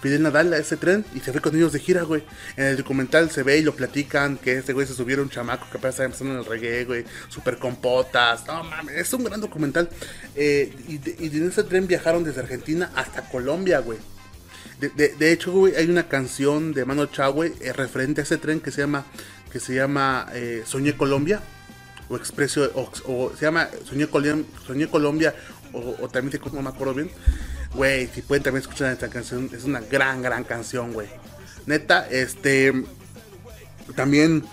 Fidel 0.00 0.22
Nadal 0.22 0.52
a 0.52 0.58
ese 0.58 0.76
tren 0.76 1.04
y 1.14 1.20
se 1.20 1.32
fue 1.32 1.40
con 1.40 1.56
ellos 1.56 1.72
de 1.72 1.80
gira, 1.80 2.02
güey. 2.02 2.22
En 2.56 2.66
el 2.66 2.76
documental 2.76 3.30
se 3.30 3.42
ve 3.42 3.58
y 3.58 3.62
lo 3.62 3.74
platican 3.74 4.36
que 4.38 4.58
este 4.58 4.72
güey 4.72 4.86
se 4.86 4.94
subieron 4.94 5.24
un 5.24 5.30
chamaco 5.30 5.66
que 5.70 5.78
apenas 5.78 5.94
estaba 5.94 6.06
empezando 6.06 6.34
en 6.34 6.40
el 6.40 6.46
reggae, 6.46 6.84
güey. 6.84 7.04
Super 7.28 7.58
compotas. 7.58 8.46
No 8.46 8.62
mames, 8.64 8.96
es 8.96 9.12
un 9.12 9.24
gran 9.24 9.40
documental. 9.40 9.88
Eh, 10.34 10.72
y, 10.88 10.94
y 11.24 11.36
en 11.36 11.48
ese 11.48 11.64
tren 11.64 11.86
viajaron 11.86 12.24
desde 12.24 12.40
Argentina 12.40 12.90
hasta 12.94 13.28
Colombia, 13.28 13.80
güey. 13.80 13.98
De, 14.78 15.32
hecho, 15.32 15.50
güey, 15.50 15.74
hay 15.74 15.90
una 15.90 16.06
canción 16.06 16.72
de 16.72 16.84
Mano 16.84 17.06
Chao, 17.06 17.32
güey, 17.32 17.52
eh, 17.60 17.72
referente 17.72 18.20
a 18.20 18.24
ese 18.24 18.36
tren 18.36 18.60
que 18.60 18.70
se 18.70 18.80
llama 18.80 19.06
que 19.50 19.58
se 19.58 19.74
llama 19.74 20.28
eh, 20.34 20.62
Soñé 20.66 20.96
Colombia 20.96 21.40
o 22.08 22.16
Expreso 22.16 22.70
o, 22.74 23.32
se 23.34 23.44
llama 23.44 23.68
Soñé, 23.84 24.06
Soñé 24.66 24.88
Colombia 24.88 25.34
o, 25.72 26.08
también 26.08 26.40
se 26.40 26.50
no 26.50 26.62
me 26.62 26.68
acuerdo 26.68 26.94
bien 26.94 27.10
güey 27.74 28.08
si 28.08 28.22
pueden 28.22 28.42
también 28.42 28.62
escuchar 28.62 28.92
esta 28.92 29.08
canción 29.08 29.50
es 29.52 29.64
una 29.64 29.80
gran 29.80 30.22
gran 30.22 30.44
canción 30.44 30.92
güey 30.92 31.08
neta 31.66 32.06
este 32.10 32.72
también 33.94 34.44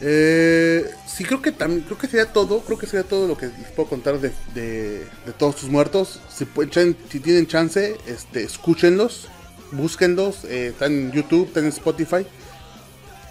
eh, 0.00 0.88
sí 1.06 1.24
creo 1.24 1.42
que 1.42 1.50
también 1.50 1.82
creo 1.82 1.98
que 1.98 2.06
sería 2.06 2.32
todo 2.32 2.60
creo 2.60 2.78
que 2.78 2.86
sería 2.86 3.08
todo 3.08 3.26
lo 3.26 3.36
que 3.36 3.46
les 3.46 3.70
puedo 3.74 3.88
contar 3.88 4.20
de, 4.20 4.32
de, 4.54 5.06
todos 5.38 5.56
sus 5.56 5.70
muertos 5.70 6.20
si 6.28 6.44
pueden 6.44 6.96
si 7.10 7.20
tienen 7.20 7.46
chance 7.46 7.96
este 8.06 8.44
escúchenlos 8.44 9.28
búsquenlos 9.72 10.44
eh, 10.44 10.68
están 10.68 10.92
en 10.92 11.12
YouTube 11.12 11.48
están 11.48 11.64
en 11.64 11.70
Spotify 11.70 12.26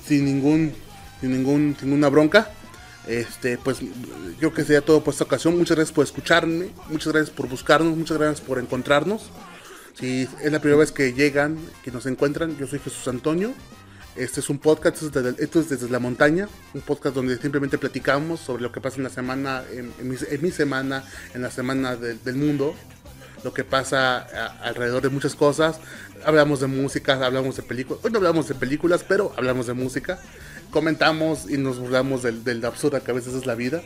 sin 0.07 0.25
ningún, 0.25 0.73
sin 1.19 1.31
ningún, 1.31 1.75
ninguna 1.81 2.09
bronca. 2.09 2.49
Este, 3.07 3.57
pues 3.57 3.77
yo 4.39 4.53
que 4.53 4.63
sería 4.63 4.81
todo 4.81 5.03
por 5.03 5.13
esta 5.13 5.23
ocasión. 5.23 5.57
Muchas 5.57 5.77
gracias 5.77 5.95
por 5.95 6.03
escucharme, 6.03 6.69
muchas 6.89 7.13
gracias 7.13 7.35
por 7.35 7.47
buscarnos, 7.47 7.95
muchas 7.95 8.17
gracias 8.17 8.41
por 8.41 8.59
encontrarnos. 8.59 9.29
Si 9.97 10.27
es 10.43 10.51
la 10.51 10.59
primera 10.59 10.79
vez 10.79 10.91
que 10.91 11.13
llegan, 11.13 11.57
que 11.83 11.91
nos 11.91 12.05
encuentran, 12.05 12.55
yo 12.57 12.67
soy 12.67 12.79
Jesús 12.79 13.07
Antonio. 13.07 13.53
Este 14.15 14.39
es 14.39 14.49
un 14.49 14.57
podcast, 14.57 14.97
esto 14.97 15.59
es 15.59 15.69
desde, 15.69 15.89
la 15.89 15.99
montaña, 15.99 16.49
un 16.73 16.81
podcast 16.81 17.15
donde 17.15 17.37
simplemente 17.37 17.77
platicamos 17.77 18.39
sobre 18.39 18.63
lo 18.63 18.71
que 18.71 18.81
pasa 18.81 18.97
en 18.97 19.03
la 19.03 19.11
semana, 19.11 19.63
en, 19.71 19.93
mi, 20.41 20.51
semana, 20.51 21.03
en 21.35 21.43
la 21.43 21.51
semana 21.51 21.95
del 21.95 22.35
mundo, 22.35 22.73
lo 23.43 23.53
que 23.53 23.63
pasa 23.63 24.17
alrededor 24.63 25.03
de 25.03 25.09
muchas 25.09 25.35
cosas. 25.35 25.79
Hablamos 26.25 26.61
de 26.61 26.67
música, 26.67 27.13
hablamos 27.23 27.57
de 27.57 27.63
películas. 27.63 28.03
Hoy 28.03 28.11
no 28.11 28.17
hablamos 28.17 28.47
de 28.47 28.55
películas, 28.55 29.05
pero 29.07 29.33
hablamos 29.37 29.67
de 29.67 29.73
música. 29.73 30.19
Comentamos 30.71 31.49
y 31.49 31.57
nos 31.57 31.79
burlamos 31.79 32.23
del, 32.23 32.43
del 32.43 32.63
absurdo 32.65 33.03
que 33.03 33.11
a 33.11 33.13
veces 33.13 33.33
es 33.33 33.45
la 33.45 33.55
vida. 33.55 33.81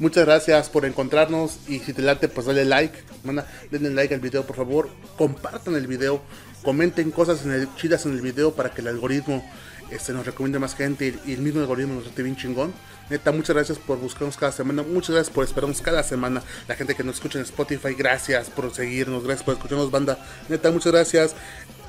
Muchas 0.00 0.24
gracias 0.24 0.70
por 0.70 0.86
encontrarnos 0.86 1.58
y 1.68 1.78
si 1.80 1.92
te 1.92 2.00
late 2.00 2.28
pues 2.28 2.46
dale 2.46 2.64
like, 2.64 2.98
manda, 3.22 3.46
denle 3.70 3.90
like 3.90 4.14
al 4.14 4.20
video 4.20 4.46
por 4.46 4.56
favor, 4.56 4.88
compartan 5.18 5.74
el 5.74 5.86
video, 5.86 6.22
comenten 6.62 7.10
cosas 7.10 7.44
en 7.44 7.52
el, 7.52 7.74
chidas 7.74 8.06
en 8.06 8.12
el 8.12 8.22
video 8.22 8.54
para 8.54 8.70
que 8.70 8.80
el 8.80 8.88
algoritmo 8.88 9.44
este, 9.90 10.14
nos 10.14 10.24
recomiende 10.24 10.58
más 10.58 10.74
gente 10.74 11.14
y, 11.26 11.32
el 11.34 11.40
mismo 11.40 11.60
algoritmo 11.60 11.96
nos 11.96 12.06
esté 12.06 12.22
bien 12.22 12.34
chingón. 12.34 12.72
Neta, 13.10 13.30
muchas 13.32 13.54
gracias 13.54 13.78
por 13.78 13.98
buscarnos 13.98 14.38
cada 14.38 14.52
semana. 14.52 14.82
Muchas 14.82 15.10
gracias 15.16 15.34
por 15.34 15.44
esperarnos 15.44 15.82
cada 15.82 16.02
semana. 16.02 16.42
La 16.66 16.76
gente 16.76 16.94
que 16.94 17.04
nos 17.04 17.16
escucha 17.16 17.38
en 17.38 17.44
Spotify, 17.44 17.92
gracias 17.92 18.48
por 18.48 18.72
seguirnos. 18.72 19.24
Gracias 19.24 19.44
por 19.44 19.54
escucharnos, 19.54 19.90
banda. 19.90 20.18
Neta, 20.48 20.70
muchas 20.70 20.92
gracias. 20.92 21.34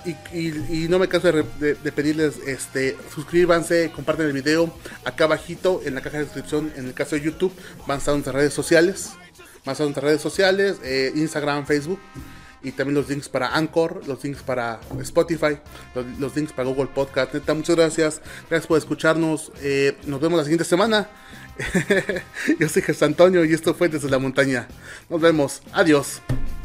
Y, 0.06 0.88
no 0.90 1.00
me 1.00 1.08
canso 1.08 1.32
de, 1.32 1.76
pedirles, 1.92 2.38
este, 2.48 2.98
suscríbanse, 3.14 3.92
comparten 3.92 4.28
el 4.28 4.34
video. 4.34 4.74
Acá 5.06 5.26
abajito, 5.26 5.82
en 5.86 5.96
la 5.96 6.02
caja 6.02 6.18
de 6.18 6.24
descripción, 6.26 6.72
en 6.76 6.88
el 6.88 6.94
caso 6.94 7.16
de 7.16 7.22
YouTube, 7.22 7.54
van 7.88 7.96
a 7.96 8.00
estar 8.00 8.14
nuestras 8.14 8.36
redes 8.36 8.54
sociales. 8.54 9.12
Van 9.64 9.70
a 9.70 9.72
estar 9.74 9.86
nuestras 9.86 10.04
redes 10.04 10.22
sociales, 10.22 10.78
eh, 10.84 11.12
Instagram, 11.16 11.66
Facebook 11.66 12.00
y 12.64 12.72
también 12.72 12.96
los 12.96 13.10
links 13.10 13.30
para 13.30 13.56
Anchor, 13.56 14.02
los 14.08 14.24
links 14.24 14.44
para 14.44 14.80
Spotify, 15.02 15.58
los, 16.20 16.36
links 16.36 16.54
para 16.54 16.70
Google 16.70 16.88
Podcast. 16.94 17.34
Neta, 17.34 17.54
muchas 17.54 17.76
gracias. 17.76 18.22
Gracias 18.50 18.68
por 18.68 18.78
escucharnos. 18.78 19.52
Eh, 19.62 19.98
nos 20.06 20.22
vemos 20.22 20.38
la 20.38 20.44
siguiente 20.44 20.66
semana. 20.66 21.10
Yo 22.60 22.70
soy 22.70 22.82
Jesús 22.82 23.04
Antonio 23.04 23.44
y 23.46 23.54
esto 23.54 23.74
fue 23.74 23.90
desde 23.90 24.10
la 24.10 24.20
montaña. 24.20 24.68
Nos 25.10 25.22
vemos. 25.22 25.62
Adiós. 25.74 26.22